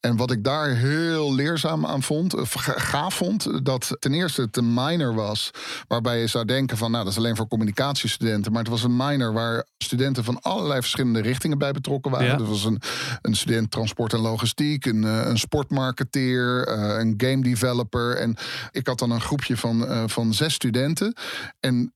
En 0.00 0.16
wat 0.16 0.30
ik 0.30 0.44
daar 0.44 0.68
heel 0.68 1.34
leerzaam 1.34 1.86
aan 1.86 2.02
vond, 2.02 2.34
of 2.34 2.52
gaaf 2.76 3.14
vond, 3.14 3.64
dat 3.64 3.96
ten 3.98 4.14
eerste 4.14 4.40
het 4.40 4.56
een 4.56 4.74
minor 4.74 5.14
was, 5.14 5.50
waarbij 5.88 6.20
je 6.20 6.26
zou 6.26 6.44
denken 6.44 6.76
van, 6.76 6.90
nou, 6.90 7.04
dat 7.04 7.12
is 7.12 7.18
alleen 7.18 7.36
voor 7.36 7.48
communicatiestudenten. 7.48 8.52
Maar 8.52 8.62
het 8.62 8.70
was 8.70 8.82
een 8.82 8.96
minor 8.96 9.32
waar 9.32 9.66
studenten 9.78 10.24
van 10.24 10.40
allerlei 10.40 10.80
verschillende 10.80 11.20
richtingen 11.20 11.58
bij 11.58 11.72
betrokken 11.72 12.10
waren. 12.10 12.26
Ja. 12.26 12.38
Er 12.38 12.44
was 12.44 12.64
een, 12.64 12.80
een 13.22 13.36
student 13.36 13.70
transport 13.70 14.12
en 14.12 14.20
logistiek, 14.20 14.86
een, 14.86 15.02
een 15.02 15.38
sportmarketeer, 15.38 16.68
een 16.98 17.14
game 17.16 17.42
developer. 17.42 18.16
En 18.16 18.36
ik 18.70 18.86
had 18.86 18.98
dan 18.98 19.10
een 19.10 19.20
groepje 19.20 19.56
van, 19.56 20.08
van 20.10 20.34
zes 20.34 20.54
studenten. 20.54 21.14
En 21.60 21.92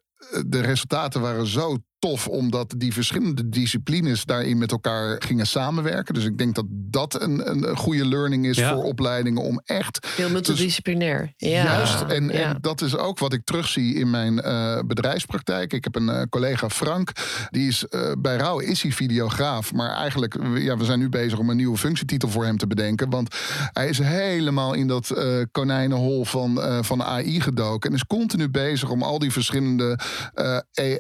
de 0.46 0.60
resultaten 0.60 1.20
waren 1.20 1.46
zo 1.46 1.78
tof 1.98 2.28
omdat 2.28 2.74
die 2.76 2.92
verschillende 2.92 3.48
disciplines 3.48 4.24
daarin 4.24 4.58
met 4.58 4.70
elkaar 4.70 5.22
gingen 5.22 5.46
samenwerken. 5.46 6.14
Dus 6.14 6.24
ik 6.24 6.38
denk 6.38 6.54
dat 6.54 6.64
dat 6.68 7.22
een, 7.22 7.50
een 7.50 7.76
goede 7.76 8.06
learning 8.06 8.46
is 8.46 8.62
voor 8.62 8.82
opleidingen 8.82 9.42
om 9.42 9.60
echt. 9.64 10.06
Heel 10.16 10.30
multidisciplinair. 10.30 11.32
Dus, 11.36 11.50
ja. 11.50 11.62
Juist. 11.64 12.02
En, 12.02 12.30
en, 12.30 12.58
dat 12.60 12.80
is 12.80 12.96
ook 12.96 13.18
wat 13.18 13.32
ik 13.32 13.44
terugzie 13.44 13.94
in 13.94 14.10
mijn 14.10 14.34
uh, 14.34 14.78
bedrijfspraktijk. 14.86 15.72
Ik 15.72 15.84
heb 15.84 15.94
een 15.94 16.08
uh, 16.08 16.22
collega 16.30 16.70
Frank, 16.70 17.12
die 17.50 17.68
is 17.68 17.84
uh, 17.90 18.12
bij 18.18 18.36
Rauw 18.36 18.58
is 18.58 18.82
hij 18.82 18.92
videograaf. 18.92 19.72
Maar 19.72 19.90
eigenlijk, 19.90 20.36
ja, 20.54 20.76
we 20.76 20.84
zijn 20.84 20.98
nu 20.98 21.08
bezig 21.08 21.38
om 21.38 21.50
een 21.50 21.56
nieuwe 21.56 21.76
functietitel 21.76 22.28
voor 22.28 22.44
hem 22.44 22.58
te 22.58 22.66
bedenken. 22.66 23.10
Want 23.10 23.36
hij 23.72 23.88
is 23.88 23.98
helemaal 23.98 24.74
in 24.74 24.86
dat 24.86 25.12
konijnenhol 25.52 26.24
van, 26.24 26.60
van 26.84 27.02
AI 27.02 27.40
gedoken. 27.40 27.90
En 27.90 27.96
is 27.96 28.06
continu 28.06 28.48
bezig 28.48 28.90
om 28.90 29.02
al 29.02 29.18
die 29.18 29.32
verschillende 29.32 29.98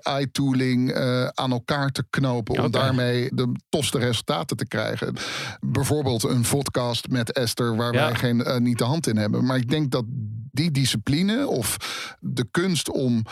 AI-tooling 0.02 0.87
aan 1.34 1.50
elkaar 1.50 1.90
te 1.90 2.04
knopen. 2.10 2.64
Om 2.64 2.70
daarmee 2.70 3.28
de 3.34 3.52
tofste 3.68 3.98
resultaten 3.98 4.56
te 4.56 4.66
krijgen. 4.66 5.14
Bijvoorbeeld 5.60 6.22
een 6.22 6.44
podcast 6.50 7.08
met 7.08 7.32
Esther, 7.32 7.76
waar 7.76 7.92
wij 7.92 8.14
geen, 8.14 8.44
niet 8.62 8.78
de 8.78 8.84
hand 8.84 9.06
in 9.06 9.16
hebben. 9.16 9.44
Maar 9.44 9.56
ik 9.56 9.68
denk 9.68 9.90
dat 9.90 10.04
die 10.50 10.70
discipline 10.70 11.46
of 11.46 11.76
de 12.20 12.46
kunst 12.50 12.90
om 12.90 13.22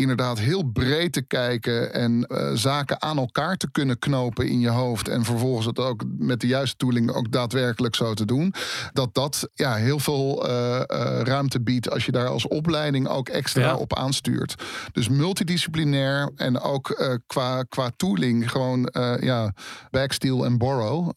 inderdaad 0.00 0.38
heel 0.38 0.62
breed 0.62 1.12
te 1.12 1.22
kijken 1.22 1.92
en 1.92 2.26
uh, 2.28 2.50
zaken 2.54 3.02
aan 3.02 3.18
elkaar 3.18 3.56
te 3.56 3.70
kunnen 3.70 3.98
knopen 3.98 4.48
in 4.48 4.60
je 4.60 4.68
hoofd. 4.68 5.08
En 5.08 5.24
vervolgens 5.24 5.66
het 5.66 5.78
ook 5.78 6.04
met 6.18 6.40
de 6.40 6.46
juiste 6.46 6.76
tooling 6.76 7.10
ook 7.10 7.32
daadwerkelijk 7.32 7.94
zo 7.94 8.14
te 8.14 8.24
doen. 8.24 8.54
Dat 8.92 9.14
dat 9.14 9.48
ja, 9.54 9.74
heel 9.74 9.98
veel 9.98 10.48
uh, 10.48 10.52
uh, 10.52 11.20
ruimte 11.20 11.60
biedt 11.60 11.90
als 11.90 12.06
je 12.06 12.12
daar 12.12 12.26
als 12.26 12.48
opleiding 12.48 13.08
ook 13.08 13.28
extra 13.28 13.62
ja. 13.62 13.76
op 13.76 13.96
aanstuurt. 13.96 14.54
Dus 14.92 15.08
multidisciplinair 15.08 16.30
en 16.36 16.60
ook 16.60 17.18
qua, 17.26 17.62
qua 17.62 17.90
tooling 17.96 18.50
gewoon 18.50 18.92
ja, 19.20 19.52
backsteal 19.90 20.44
en 20.44 20.58
borrow. 20.58 21.10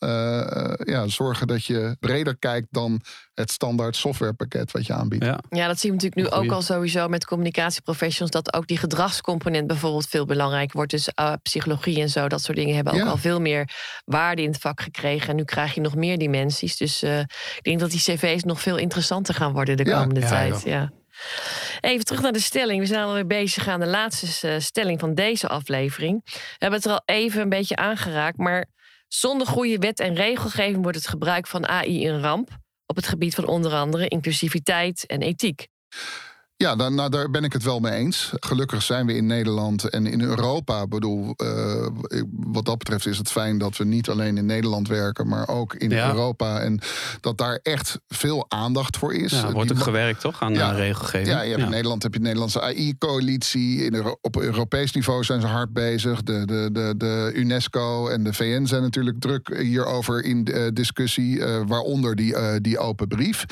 ja, 0.78 1.08
zorgen 1.08 1.48
dat 1.48 1.66
je 1.66 1.96
breder 2.00 2.38
kijkt 2.38 2.68
dan 2.72 3.02
het 3.34 3.52
standaard 3.52 3.96
softwarepakket 3.96 4.72
wat 4.72 4.86
je 4.86 4.94
aanbiedt. 4.94 5.26
Ja, 5.26 5.40
ja 5.50 5.68
dat 5.68 5.80
zie 5.80 5.90
je 5.90 5.96
natuurlijk 5.96 6.32
nu 6.32 6.38
ook 6.38 6.52
al 6.52 6.62
sowieso 6.62 7.08
met 7.08 7.26
communicatieprofessionals. 7.26 8.32
Dat 8.32 8.54
ook 8.54 8.68
die 8.68 8.78
gedragscomponent 8.78 9.68
bijvoorbeeld 9.68 10.08
veel 10.08 10.26
belangrijker 10.26 10.76
wordt. 10.76 10.92
Dus 10.92 11.10
uh, 11.20 11.34
psychologie 11.42 12.02
en 12.02 12.10
zo, 12.10 12.28
dat 12.28 12.42
soort 12.42 12.58
dingen 12.58 12.76
hebben 12.76 12.94
ook 12.94 13.08
al 13.08 13.18
veel 13.18 13.42
meer 13.42 13.70
waarde 14.06 14.42
in 14.42 14.52
het 14.52 14.62
vak 14.62 14.82
gekregen. 14.82 15.30
En 15.30 15.36
nu 15.36 15.44
krijg 15.44 15.74
je 15.74 15.82
nog 15.82 15.96
meer 15.96 16.18
dimensies. 16.18 16.78
Dus 16.78 17.04
uh, 17.04 17.20
ik 17.20 17.60
denk 17.62 17.80
dat 17.80 17.92
die 17.92 18.00
cv's 18.00 18.44
nog 18.44 18.62
veel 18.62 18.78
interessanter 18.78 19.34
gaan 19.34 19.54
worden 19.54 19.78
de 19.78 19.86
komende 19.92 20.20
ja, 20.20 20.28
tijd. 20.28 20.62
Ja. 20.64 20.92
Even 21.80 22.06
terug 22.06 22.22
naar 22.22 22.32
de 22.32 22.40
stelling. 22.40 22.80
We 22.80 22.86
zijn 22.86 23.04
alweer 23.04 23.28
bezig 23.28 23.68
aan 23.68 23.80
de 23.80 23.88
laatste 23.88 24.54
uh, 24.54 24.60
stelling 24.60 25.00
van 25.00 25.14
deze 25.14 25.48
aflevering. 25.48 26.22
We 26.26 26.40
hebben 26.58 26.80
het 26.80 26.88
er 26.88 26.94
al 26.94 27.02
even 27.06 27.42
een 27.42 27.50
beetje 27.50 27.76
aangeraakt, 27.76 28.38
maar 28.38 28.66
zonder 29.08 29.48
goede 29.48 29.78
wet 29.78 30.00
en 30.00 30.16
regelgeving 30.16 30.82
wordt 30.82 30.98
het 30.98 31.08
gebruik 31.08 31.48
van 31.48 31.68
AI 31.68 32.08
een 32.08 32.22
ramp 32.22 32.62
op 32.94 33.00
het 33.00 33.08
gebied 33.08 33.36
van 33.36 33.46
onder 33.46 33.74
andere 33.74 34.08
inclusiviteit 34.08 35.06
en 35.06 35.22
ethiek. 35.22 35.68
Ja, 36.56 36.76
dan, 36.76 36.96
nou, 36.96 37.10
daar 37.10 37.30
ben 37.30 37.44
ik 37.44 37.54
het 37.54 37.64
wel 37.64 37.80
mee 37.80 37.92
eens. 37.92 38.32
Gelukkig 38.34 38.82
zijn 38.82 39.06
we 39.06 39.16
in 39.16 39.26
Nederland 39.26 39.90
en 39.90 40.06
in 40.06 40.22
Europa. 40.22 40.82
Ik 40.82 40.90
bedoel, 40.90 41.34
uh, 41.38 41.88
wat 42.30 42.66
dat 42.66 42.78
betreft 42.78 43.06
is 43.06 43.18
het 43.18 43.32
fijn 43.32 43.58
dat 43.58 43.78
we 43.78 43.84
niet 43.84 44.10
alleen 44.10 44.38
in 44.38 44.46
Nederland 44.46 44.88
werken, 44.88 45.28
maar 45.28 45.48
ook 45.48 45.74
in 45.74 45.92
Europa. 45.92 46.60
En 46.60 46.80
dat 47.20 47.38
daar 47.38 47.60
echt 47.64 48.00
veel 48.08 48.46
aandacht 48.48 48.98
voor 48.98 49.14
is. 49.14 49.32
Ja, 49.32 49.52
wordt 49.52 49.72
ook 49.72 49.80
gewerkt 49.80 50.20
toch 50.20 50.42
aan 50.42 50.54
ja, 50.54 50.72
regelgeving? 50.72 51.28
Ja, 51.28 51.42
je 51.42 51.50
hebt 51.50 51.64
in 51.64 51.70
Nederland 51.70 52.04
heb 52.04 52.14
je 52.14 52.20
de 52.20 52.26
Nederlandse 52.26 52.62
AI-coalitie. 52.62 53.92
Op 54.22 54.38
Europees 54.38 54.92
niveau 54.92 55.24
zijn 55.24 55.42
ze 55.42 55.48
hard 55.48 55.74
bezig. 55.74 56.24
De, 56.24 56.46
de, 56.46 56.70
de, 56.72 56.94
de 56.98 57.32
UNESCO 57.34 58.08
en 58.08 58.24
de 58.24 58.34
VN 58.34 58.66
zijn 58.66 58.82
natuurlijk 58.82 59.20
druk 59.20 59.58
hierover 59.58 60.24
in 60.24 60.48
uh, 60.52 60.68
discussie. 60.74 61.38
Uh, 61.38 61.62
waaronder 61.68 62.16
die, 62.16 62.62
die 62.62 62.78
open 62.78 63.08
brief. 63.08 63.46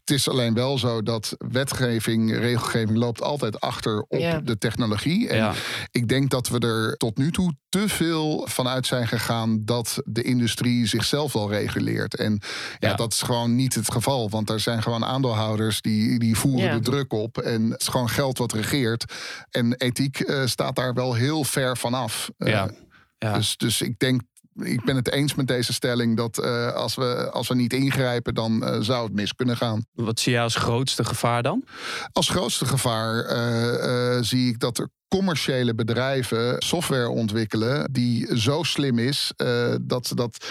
Het 0.00 0.10
is 0.10 0.28
alleen 0.28 0.54
wel 0.54 0.78
zo 0.78 1.02
dat 1.02 1.34
wetgeving 1.38 2.38
regelgeving 2.40 2.98
loopt 2.98 3.22
altijd 3.22 3.60
achter 3.60 4.00
op 4.00 4.40
de 4.44 4.58
technologie. 4.58 5.28
En 5.28 5.54
ik 5.90 6.08
denk 6.08 6.30
dat 6.30 6.48
we 6.48 6.58
er 6.58 6.96
tot 6.96 7.16
nu 7.16 7.30
toe 7.30 7.54
te 7.68 7.88
veel 7.88 8.46
vanuit 8.48 8.86
zijn 8.86 9.08
gegaan 9.08 9.64
dat 9.64 10.02
de 10.04 10.22
industrie 10.22 10.86
zichzelf 10.86 11.32
wel 11.32 11.50
reguleert. 11.50 12.16
En 12.16 12.40
ja, 12.78 12.94
dat 12.94 13.12
is 13.12 13.22
gewoon 13.22 13.56
niet 13.56 13.74
het 13.74 13.92
geval. 13.92 14.30
Want 14.30 14.50
er 14.50 14.60
zijn 14.60 14.82
gewoon 14.82 15.04
aandeelhouders 15.04 15.80
die, 15.80 16.18
die 16.18 16.36
voeren 16.36 16.72
de 16.72 16.90
druk 16.90 17.12
op. 17.12 17.38
En 17.38 17.70
het 17.70 17.80
is 17.80 17.88
gewoon 17.88 18.08
geld 18.10 18.38
wat 18.38 18.52
regeert. 18.52 19.04
En 19.50 19.74
ethiek 19.74 20.20
uh, 20.20 20.46
staat 20.46 20.76
daar 20.76 20.94
wel 20.94 21.14
heel 21.14 21.44
ver 21.44 21.76
vanaf. 21.76 22.30
Uh, 22.38 22.48
ja. 22.50 22.70
Dus, 23.18 23.56
dus 23.56 23.82
ik 23.82 23.98
denk 23.98 24.20
ik 24.54 24.84
ben 24.84 24.96
het 24.96 25.10
eens 25.10 25.34
met 25.34 25.46
deze 25.46 25.72
stelling 25.72 26.16
dat 26.16 26.38
uh, 26.38 26.72
als, 26.72 26.94
we, 26.94 27.30
als 27.30 27.48
we 27.48 27.54
niet 27.54 27.72
ingrijpen, 27.72 28.34
dan 28.34 28.62
uh, 28.64 28.80
zou 28.80 29.04
het 29.04 29.14
mis 29.14 29.34
kunnen 29.34 29.56
gaan. 29.56 29.84
Wat 29.92 30.20
zie 30.20 30.32
jij 30.32 30.42
als 30.42 30.54
grootste 30.54 31.04
gevaar 31.04 31.42
dan? 31.42 31.64
Als 32.12 32.28
grootste 32.28 32.64
gevaar 32.64 33.36
uh, 33.36 34.22
zie 34.22 34.48
ik 34.48 34.58
dat 34.58 34.78
er 34.78 34.88
commerciële 35.08 35.74
bedrijven 35.74 36.56
software 36.58 37.08
ontwikkelen 37.08 37.92
die 37.92 38.38
zo 38.38 38.62
slim 38.62 38.98
is 38.98 39.32
dat 39.80 40.06
ze 40.06 40.14
dat 40.14 40.46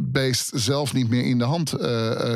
beest 0.00 0.50
zelf 0.54 0.94
niet 0.94 1.08
meer 1.08 1.24
in 1.24 1.38
de 1.38 1.44
hand 1.44 1.70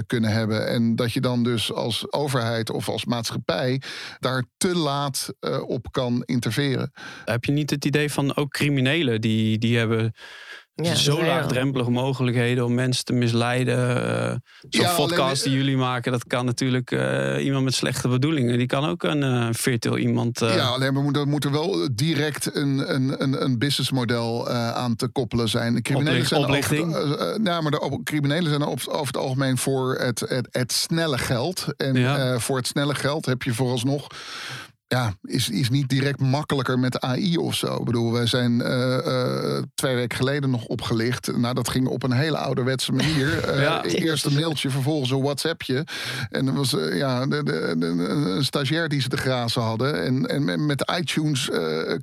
kunnen 0.06 0.30
hebben. 0.30 0.68
En 0.68 0.96
dat 0.96 1.12
je 1.12 1.20
dan 1.20 1.42
dus 1.44 1.72
als 1.72 2.12
overheid 2.12 2.70
of 2.70 2.88
als 2.88 3.04
maatschappij 3.04 3.82
daar 4.18 4.44
te 4.56 4.76
laat 4.76 5.28
op 5.66 5.86
kan 5.90 6.22
interveren. 6.24 6.92
Heb 7.24 7.44
je 7.44 7.52
niet 7.52 7.70
het 7.70 7.84
idee 7.84 8.12
van 8.12 8.36
ook 8.36 8.50
criminelen 8.50 9.20
die, 9.20 9.58
die 9.58 9.78
hebben 9.78 10.14
ja, 10.74 10.94
zo 10.94 11.24
laagdrempelige 11.24 11.90
mogelijkheden 11.90 12.64
om 12.64 12.74
mensen 12.74 13.04
te 13.04 13.12
misleiden. 13.12 13.96
Uh, 13.96 14.34
Zo'n 14.68 14.94
podcast 14.96 15.44
die 15.44 15.52
jullie 15.52 15.76
maken, 15.76 16.12
dat 16.12 16.26
kan 16.26 16.44
natuurlijk 16.44 16.90
uh, 16.90 17.44
iemand 17.44 17.64
met 17.64 17.74
slechte 17.74 18.08
bedoelingen. 18.08 18.58
Die 18.58 18.66
kan 18.66 18.84
ook 18.84 19.02
een 19.02 19.22
uh, 19.22 19.48
virtueel 19.50 19.98
iemand. 19.98 20.38
Ja, 20.38 20.66
alleen 20.66 20.94
we 20.94 21.00
moeten, 21.00 21.28
moeten 21.28 21.52
wel 21.52 21.88
direct 21.92 22.54
een, 22.54 22.94
een, 22.94 23.22
een, 23.22 23.44
een 23.44 23.58
businessmodel 23.58 24.50
aan 24.50 24.96
te 24.96 25.08
koppelen 25.08 25.48
zijn. 25.48 25.82
Criminelen 25.82 26.26
zijn 26.26 26.42
oplichting. 26.42 26.96
Over, 26.96 27.40
nou, 27.40 27.62
maar 27.62 27.70
de 27.70 28.00
criminelen 28.04 28.48
zijn 28.48 28.64
over, 28.64 28.90
over 28.90 29.06
het 29.06 29.16
algemeen 29.16 29.58
voor 29.58 29.94
het, 29.98 30.20
het, 30.20 30.48
het 30.50 30.72
snelle 30.72 31.18
geld. 31.18 31.66
En 31.76 32.40
voor 32.40 32.56
het 32.56 32.66
snelle 32.66 32.94
geld 32.94 33.26
heb 33.26 33.42
je 33.42 33.54
vooralsnog 33.54 34.06
ja, 34.92 35.14
is, 35.22 35.48
is 35.48 35.70
niet 35.70 35.88
direct 35.88 36.20
makkelijker 36.20 36.78
met 36.78 37.00
AI 37.00 37.36
of 37.36 37.54
zo. 37.54 37.76
Ik 37.76 37.84
bedoel, 37.84 38.12
wij 38.12 38.26
zijn 38.26 38.52
uh, 38.52 38.98
uh, 39.06 39.62
twee 39.74 39.94
weken 39.94 40.16
geleden 40.16 40.50
nog 40.50 40.64
opgelicht. 40.64 41.36
Nou, 41.36 41.54
dat 41.54 41.68
ging 41.68 41.86
op 41.86 42.02
een 42.02 42.12
hele 42.12 42.36
ouderwetse 42.36 42.92
manier. 42.92 43.48
Uh, 43.48 43.62
ja. 43.66 43.84
Eerst 43.84 44.24
een 44.24 44.34
mailtje, 44.34 44.70
vervolgens 44.70 45.10
een 45.10 45.22
WhatsAppje. 45.22 45.86
En 46.30 46.46
er 46.46 46.54
was 46.54 46.70
ja, 46.92 47.26
de, 47.26 47.42
de, 47.42 47.74
de, 47.78 47.86
een 47.86 48.44
stagiair 48.44 48.88
die 48.88 49.00
ze 49.00 49.08
de 49.08 49.16
grazen 49.16 49.62
hadden. 49.62 50.02
En, 50.02 50.26
en 50.26 50.66
met 50.66 50.92
iTunes 50.98 51.50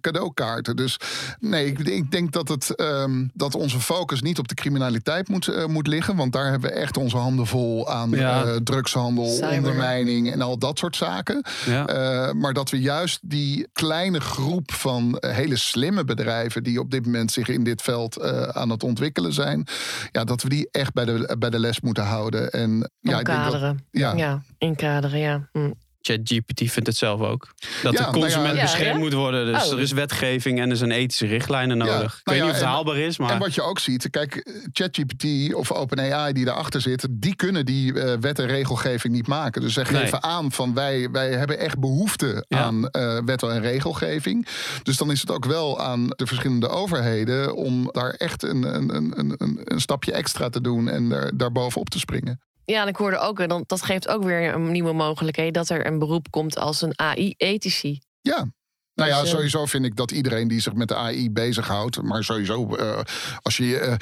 cadeaukaarten. 0.01 0.75
Dus 0.75 0.97
nee, 1.39 1.65
ik, 1.65 1.79
ik 1.79 2.11
denk 2.11 2.31
dat, 2.31 2.47
het, 2.47 2.73
um, 2.81 3.31
dat 3.33 3.55
onze 3.55 3.79
focus 3.79 4.21
niet 4.21 4.39
op 4.39 4.47
de 4.47 4.55
criminaliteit 4.55 5.27
moet, 5.27 5.67
moet 5.67 5.87
liggen. 5.87 6.15
Want 6.15 6.33
daar 6.33 6.49
hebben 6.49 6.69
we 6.69 6.75
echt 6.75 6.97
onze 6.97 7.17
handen 7.17 7.47
vol 7.47 7.89
aan 7.89 8.09
ja. 8.09 8.59
drugshandel, 8.63 9.25
Cyber. 9.25 9.49
ondermijning 9.49 10.31
en 10.31 10.41
al 10.41 10.57
dat 10.57 10.77
soort 10.77 10.95
zaken. 10.95 11.43
Ja. 11.65 12.33
maar 12.33 12.53
dat 12.53 12.69
we 12.69 12.78
juist 12.79 13.19
die 13.21 13.67
kleine 13.73 14.19
groep 14.19 14.71
van 14.71 15.17
eh, 15.17 15.35
hele 15.35 15.55
slimme 15.55 16.03
bedrijven 16.03 16.63
die 16.63 16.79
op 16.79 16.91
dit 16.91 17.05
moment 17.05 17.31
zich 17.31 17.47
in 17.47 17.63
dit 17.63 17.81
veld 17.81 18.17
uh, 18.17 18.41
aan 18.41 18.69
het 18.69 18.83
ontwikkelen 18.83 19.33
zijn, 19.33 19.67
ja, 20.11 20.23
dat 20.23 20.41
we 20.41 20.49
die 20.49 20.67
echt 20.71 20.93
bij 20.93 21.05
de, 21.05 21.35
bij 21.39 21.49
de 21.49 21.59
les 21.59 21.81
moeten 21.81 22.05
houden. 22.05 22.51
En 22.51 22.91
ja, 22.99 23.17
inkaderen. 23.17 23.85
Ja. 23.91 24.13
ja, 24.13 24.41
inkaderen, 24.57 25.19
ja. 25.19 25.49
Hm. 25.51 25.71
ChatGPT 26.01 26.71
vindt 26.71 26.87
het 26.87 26.97
zelf 26.97 27.21
ook. 27.21 27.53
Dat 27.83 27.97
de 27.97 28.03
consument 28.03 28.53
nou 28.53 28.61
beschermd 28.61 28.99
moet 28.99 29.13
worden. 29.13 29.45
Dus 29.53 29.65
oh. 29.65 29.71
er 29.71 29.79
is 29.79 29.91
wetgeving 29.91 30.59
en 30.59 30.69
er 30.69 30.75
zijn 30.75 30.91
ethische 30.91 31.25
richtlijnen 31.25 31.77
nodig. 31.77 32.19
Ik 32.19 32.21
weet 32.23 32.37
nou 32.37 32.39
niet 32.39 32.49
of 32.49 32.55
het 32.55 32.69
haalbaar 32.69 32.97
is. 32.97 33.17
Maar... 33.17 33.31
En 33.31 33.39
wat 33.39 33.55
je 33.55 33.61
ook 33.61 33.79
ziet, 33.79 34.09
kijk, 34.09 34.61
ChatGPT 34.73 35.53
of 35.53 35.71
OpenAI 35.71 36.33
die 36.33 36.45
daarachter 36.45 36.81
zit, 36.81 37.07
die 37.09 37.35
kunnen 37.35 37.65
die 37.65 37.93
uh, 37.93 38.13
wet 38.19 38.39
en 38.39 38.47
regelgeving 38.47 39.13
niet 39.13 39.27
maken. 39.27 39.61
Dus 39.61 39.73
zij 39.73 39.85
geven 39.85 40.23
aan 40.23 40.51
van 40.51 40.73
wij, 40.73 41.09
wij 41.11 41.29
hebben 41.29 41.59
echt 41.59 41.79
behoefte 41.79 42.45
aan 42.49 42.89
uh, 42.91 43.19
wet 43.25 43.43
en 43.43 43.61
regelgeving. 43.61 44.47
Dus 44.83 44.97
dan 44.97 45.11
is 45.11 45.21
het 45.21 45.31
ook 45.31 45.45
wel 45.45 45.79
aan 45.79 46.07
de 46.07 46.27
verschillende 46.27 46.67
overheden 46.67 47.55
om 47.55 47.89
daar 47.91 48.09
echt 48.09 48.43
een, 48.43 48.75
een, 48.75 48.95
een, 48.95 49.33
een, 49.37 49.61
een 49.63 49.81
stapje 49.81 50.11
extra 50.11 50.49
te 50.49 50.61
doen 50.61 50.89
en 50.89 51.09
daar, 51.09 51.31
daar 51.37 51.51
bovenop 51.51 51.89
te 51.89 51.99
springen. 51.99 52.39
Ja, 52.69 52.81
en 52.81 52.87
ik 52.87 52.95
hoorde 52.95 53.17
ook, 53.17 53.39
en 53.39 53.63
dat 53.65 53.81
geeft 53.81 54.07
ook 54.07 54.23
weer 54.23 54.53
een 54.53 54.71
nieuwe 54.71 54.93
mogelijkheid, 54.93 55.53
dat 55.53 55.69
er 55.69 55.85
een 55.85 55.99
beroep 55.99 56.31
komt 56.31 56.57
als 56.57 56.81
een 56.81 56.99
AI-ethici. 56.99 58.01
Ja, 58.21 58.51
Nou 58.99 59.09
ja, 59.09 59.25
sowieso 59.25 59.65
vind 59.65 59.85
ik 59.85 59.95
dat 59.95 60.11
iedereen 60.11 60.47
die 60.47 60.61
zich 60.61 60.73
met 60.73 60.87
de 60.87 60.95
AI 60.95 61.31
bezighoudt, 61.31 62.01
maar 62.01 62.23
sowieso 62.23 62.75
eh, 62.75 62.99
als 63.41 63.57
je 63.57 63.67
je, 63.67 63.77
eh, 63.77 63.93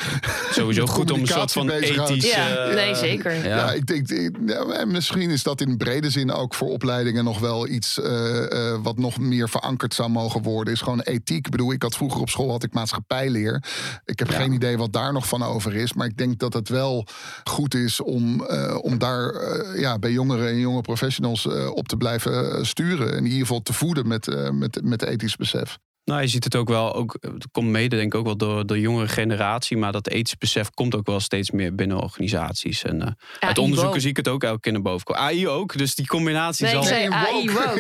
Sowieso 0.52 0.86
goed 0.86 1.12
om 1.12 1.20
een 1.20 1.28
soort 1.28 1.52
van 1.52 1.70
ethisch... 1.70 2.32
Ja, 2.32 2.56
eh, 2.56 2.76
nee, 2.76 2.96
zeker. 2.96 3.34
Ja. 3.34 3.44
Ja, 3.58 3.72
ik 3.72 3.86
denk, 3.88 4.10
ik- 4.10 4.36
ja, 4.46 4.64
en 4.66 4.92
misschien 4.92 5.30
is 5.30 5.44
dat 5.44 5.62
in 5.62 5.78
brede 5.78 6.10
zin 6.10 6.32
ook 6.32 6.54
voor 6.54 6.70
opleidingen 6.70 7.24
nog 7.24 7.40
wel 7.40 7.68
iets 7.68 8.00
eh, 8.02 8.72
eh, 8.72 8.80
wat 8.84 8.98
nog 8.98 9.18
meer 9.20 9.50
verankerd 9.50 9.94
zou 9.94 10.10
mogen 10.10 10.42
worden. 10.42 10.74
Is 10.74 10.82
gewoon 10.82 11.00
ethiek. 11.02 11.46
Ik 11.46 11.52
bedoel, 11.52 11.72
ik 11.72 11.82
had 11.82 11.96
vroeger 11.96 12.22
op 12.22 12.30
school 12.30 12.50
had 12.52 12.64
ik 12.64 12.74
maatschappijleer. 12.74 13.64
Ik 14.06 14.20
heb 14.20 14.30
Ja. 14.32 14.38
geen 14.38 14.52
idee 14.52 14.78
wat 14.78 14.94
daar 14.94 15.14
nog 15.14 15.28
van 15.28 15.44
over 15.44 15.76
is. 15.76 15.94
Maar 15.94 16.08
ik 16.08 16.18
denk 16.18 16.40
dat 16.40 16.54
het 16.54 16.70
wel 16.70 17.06
goed 17.44 17.74
is 17.76 18.02
om, 18.02 18.44
eh, 18.46 18.78
om 18.82 18.98
daar 18.98 19.34
ja, 19.80 20.00
bij 20.00 20.12
jongeren 20.12 20.48
en 20.48 20.60
jonge 20.60 20.82
professionals 20.82 21.48
eh, 21.48 21.70
op 21.72 21.88
te 21.88 21.98
blijven 21.98 22.66
sturen. 22.66 23.12
En 23.12 23.18
in 23.18 23.24
ieder 23.24 23.40
geval 23.40 23.62
te 23.62 23.74
voeden 23.74 24.08
met, 24.08 24.28
eh, 24.28 24.50
met, 24.50 24.84
met 24.88 25.04
ethisch 25.04 25.36
besef. 25.36 25.78
Nou, 26.08 26.22
je 26.22 26.28
ziet 26.28 26.44
het 26.44 26.56
ook 26.56 26.70
wel, 26.70 26.96
ook, 26.96 27.18
het 27.20 27.48
komt 27.52 27.70
mede 27.70 27.96
denk 27.96 28.14
ik 28.14 28.20
ook 28.20 28.26
wel 28.26 28.38
door 28.38 28.66
de 28.66 28.80
jongere 28.80 29.08
generatie. 29.08 29.78
Maar 29.78 29.92
dat 29.92 30.08
ethisch 30.08 30.38
besef 30.38 30.70
komt 30.70 30.96
ook 30.96 31.06
wel 31.08 31.20
steeds 31.20 31.52
meer 31.52 31.76
binnen 31.76 32.02
organisaties. 32.02 32.84
En 32.84 33.02
eh, 33.02 33.12
uit 33.40 33.58
onderzoeken 33.58 34.02
zie 34.02 34.10
ik 34.10 34.18
het 34.18 34.28
ook 34.28 34.44
elke 34.44 34.60
keer 34.60 34.72
naar 34.72 34.82
boven 34.82 35.06
komen. 35.06 35.22
AI 35.22 35.48
ook, 35.48 35.78
dus 35.78 35.96
die 35.96 36.08
combinatie 36.08 36.66
Nee, 36.66 36.76
ik 36.76 36.84
zal... 36.84 36.88
zei 36.94 37.08
Nee, 37.08 37.18
AI 37.18 37.52
woke. 37.52 37.80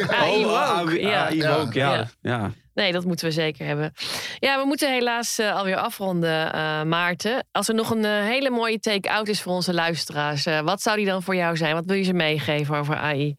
woke. 0.84 1.14
AI 1.16 1.48
woke. 1.48 1.80
Ja. 1.80 2.10
Ja. 2.22 2.52
Nee, 2.74 2.92
dat 2.92 3.06
moeten 3.06 3.28
we 3.28 3.32
zeker 3.32 3.66
hebben. 3.66 3.94
Ja, 4.40 4.60
we 4.62 4.66
moeten 4.66 4.92
helaas 4.92 5.38
eh, 5.38 5.56
alweer 5.56 5.78
afronden, 5.78 6.54
eh, 6.54 6.84
Maarten. 6.84 7.48
Als 7.52 7.68
er 7.68 7.76
nog 7.76 7.90
een 7.90 8.06
hele 8.06 8.50
mooie 8.50 8.80
take-out 8.80 9.28
is 9.28 9.42
voor 9.42 9.54
onze 9.54 9.74
luisteraars, 9.74 10.44
wat 10.64 10.82
zou 10.82 10.98
die 10.98 11.06
dan 11.06 11.24
voor 11.24 11.36
jou 11.36 11.58
zijn? 11.58 11.74
Wat 11.74 11.86
wil 11.86 11.96
je 11.96 12.04
ze 12.04 12.14
meegeven 12.14 12.76
over 12.76 12.96
AI? 12.96 13.36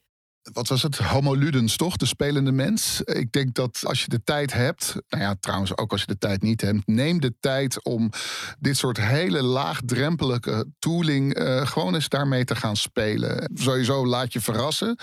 Wat 0.53 0.67
was 0.67 0.83
het? 0.83 0.97
Homo 0.97 1.33
ludens, 1.33 1.75
toch? 1.75 1.97
De 1.97 2.05
spelende 2.05 2.51
mens. 2.51 3.01
Ik 3.01 3.31
denk 3.31 3.53
dat 3.53 3.79
als 3.83 4.01
je 4.01 4.09
de 4.09 4.23
tijd 4.23 4.53
hebt, 4.53 4.95
nou 5.09 5.23
ja, 5.23 5.35
trouwens 5.39 5.77
ook 5.77 5.91
als 5.91 6.01
je 6.01 6.07
de 6.07 6.17
tijd 6.17 6.41
niet 6.41 6.61
hebt, 6.61 6.87
neem 6.87 7.19
de 7.19 7.33
tijd 7.39 7.83
om 7.83 8.09
dit 8.59 8.77
soort 8.77 8.97
hele 9.01 9.43
laagdrempelige 9.43 10.65
tooling 10.79 11.33
eh, 11.33 11.67
gewoon 11.67 11.93
eens 11.93 12.09
daarmee 12.09 12.43
te 12.45 12.55
gaan 12.55 12.75
spelen. 12.75 13.51
Sowieso 13.55 14.05
laat 14.05 14.33
je 14.33 14.41
verrassen. 14.41 14.97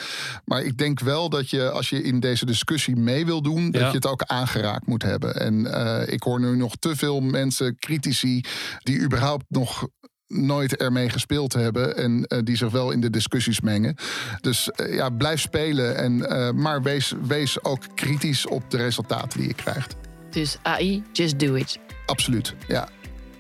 Maar 0.45 0.63
ik 0.63 0.77
denk 0.79 1.01
wel 1.01 1.29
dat 1.29 1.51
je, 1.51 1.71
als 1.71 1.91
je 1.91 2.03
in 2.03 2.21
deze 2.21 2.47
discussie 2.47 2.97
mee 2.97 3.27
wil 3.27 3.43
doen, 3.43 3.71
dat 3.71 3.81
Ja. 3.81 3.89
je 3.89 3.95
het 3.95 4.07
ook 4.07 4.23
aangeraakt 4.23 4.87
moet 4.87 5.03
hebben. 5.03 5.35
En 5.37 5.73
eh, 5.73 6.13
ik 6.13 6.23
hoor 6.23 6.41
nu 6.41 6.57
nog 6.57 6.77
te 6.79 6.97
veel 6.97 7.21
mensen, 7.21 7.77
critici, 7.79 8.45
die 8.79 9.01
überhaupt 9.01 9.45
nog 9.49 9.87
nooit 10.29 10.77
ermee 10.77 11.09
gespeeld 11.09 11.53
hebben 11.53 11.97
en 11.97 12.25
eh, 12.25 12.39
die 12.45 12.57
zich 12.57 12.71
wel 12.71 12.91
in 12.91 13.01
de 13.01 13.11
discussies 13.11 13.61
mengen. 13.61 13.97
Dus 14.41 14.71
eh, 14.71 14.95
ja, 14.95 15.11
blijf 15.11 15.41
spelen, 15.41 15.97
en, 15.97 16.29
eh, 16.29 16.51
maar 16.51 16.83
wees, 16.83 17.13
wees 17.23 17.65
ook 17.65 17.83
kritisch 17.95 18.47
op 18.47 18.71
de 18.71 18.77
resultaten 18.77 19.39
die 19.39 19.49
je 19.49 19.55
krijgt. 19.55 19.97
Dus 20.31 20.57
AI, 20.63 21.03
just 21.13 21.39
do 21.39 21.55
it. 21.55 21.79
Absoluut, 22.07 22.55
ja. 22.69 22.89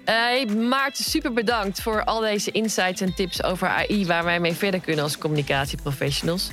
Hey, 0.05 0.47
Maarten, 0.47 1.05
super 1.05 1.33
bedankt 1.33 1.83
voor 1.83 2.05
al 2.05 2.21
deze 2.21 2.51
insights 2.51 3.01
en 3.01 3.15
tips 3.15 3.43
over 3.43 3.69
AI... 3.69 4.07
waar 4.07 4.25
wij 4.25 4.41
mee 4.41 4.55
verder 4.55 4.81
kunnen 4.81 5.05
als 5.05 5.19
communicatieprofessionals. 5.19 6.51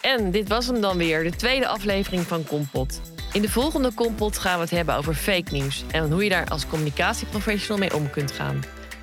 En 0.00 0.30
dit 0.30 0.48
was 0.48 0.66
hem 0.66 0.80
dan 0.80 0.96
weer, 0.96 1.22
de 1.22 1.36
tweede 1.36 1.66
aflevering 1.66 2.26
van 2.26 2.44
Kompot. 2.44 3.00
In 3.32 3.42
de 3.42 3.48
volgende 3.48 3.92
Kompot 3.92 4.38
gaan 4.38 4.54
we 4.54 4.60
het 4.60 4.70
hebben 4.70 4.96
over 4.96 5.14
fake 5.14 5.52
news... 5.52 5.84
en 5.90 6.10
hoe 6.10 6.24
je 6.24 6.30
daar 6.30 6.48
als 6.48 6.66
communicatieprofessional 6.66 7.78
mee 7.78 7.94
om 7.94 8.10
kunt 8.10 8.32
gaan. 8.32 8.60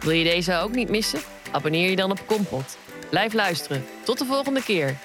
Wil 0.08 0.16
je 0.16 0.24
deze 0.24 0.56
ook 0.58 0.76
niet 0.76 0.90
missen? 0.90 1.20
Abonneer 1.52 1.90
je 1.90 1.96
dan 1.96 2.12
op 2.12 2.20
Kompot. 2.26 2.78
Blijf 3.10 3.34
luisteren. 3.34 3.86
Tot 4.04 4.18
de 4.18 4.26
volgende 4.26 4.64
keer. 4.64 4.98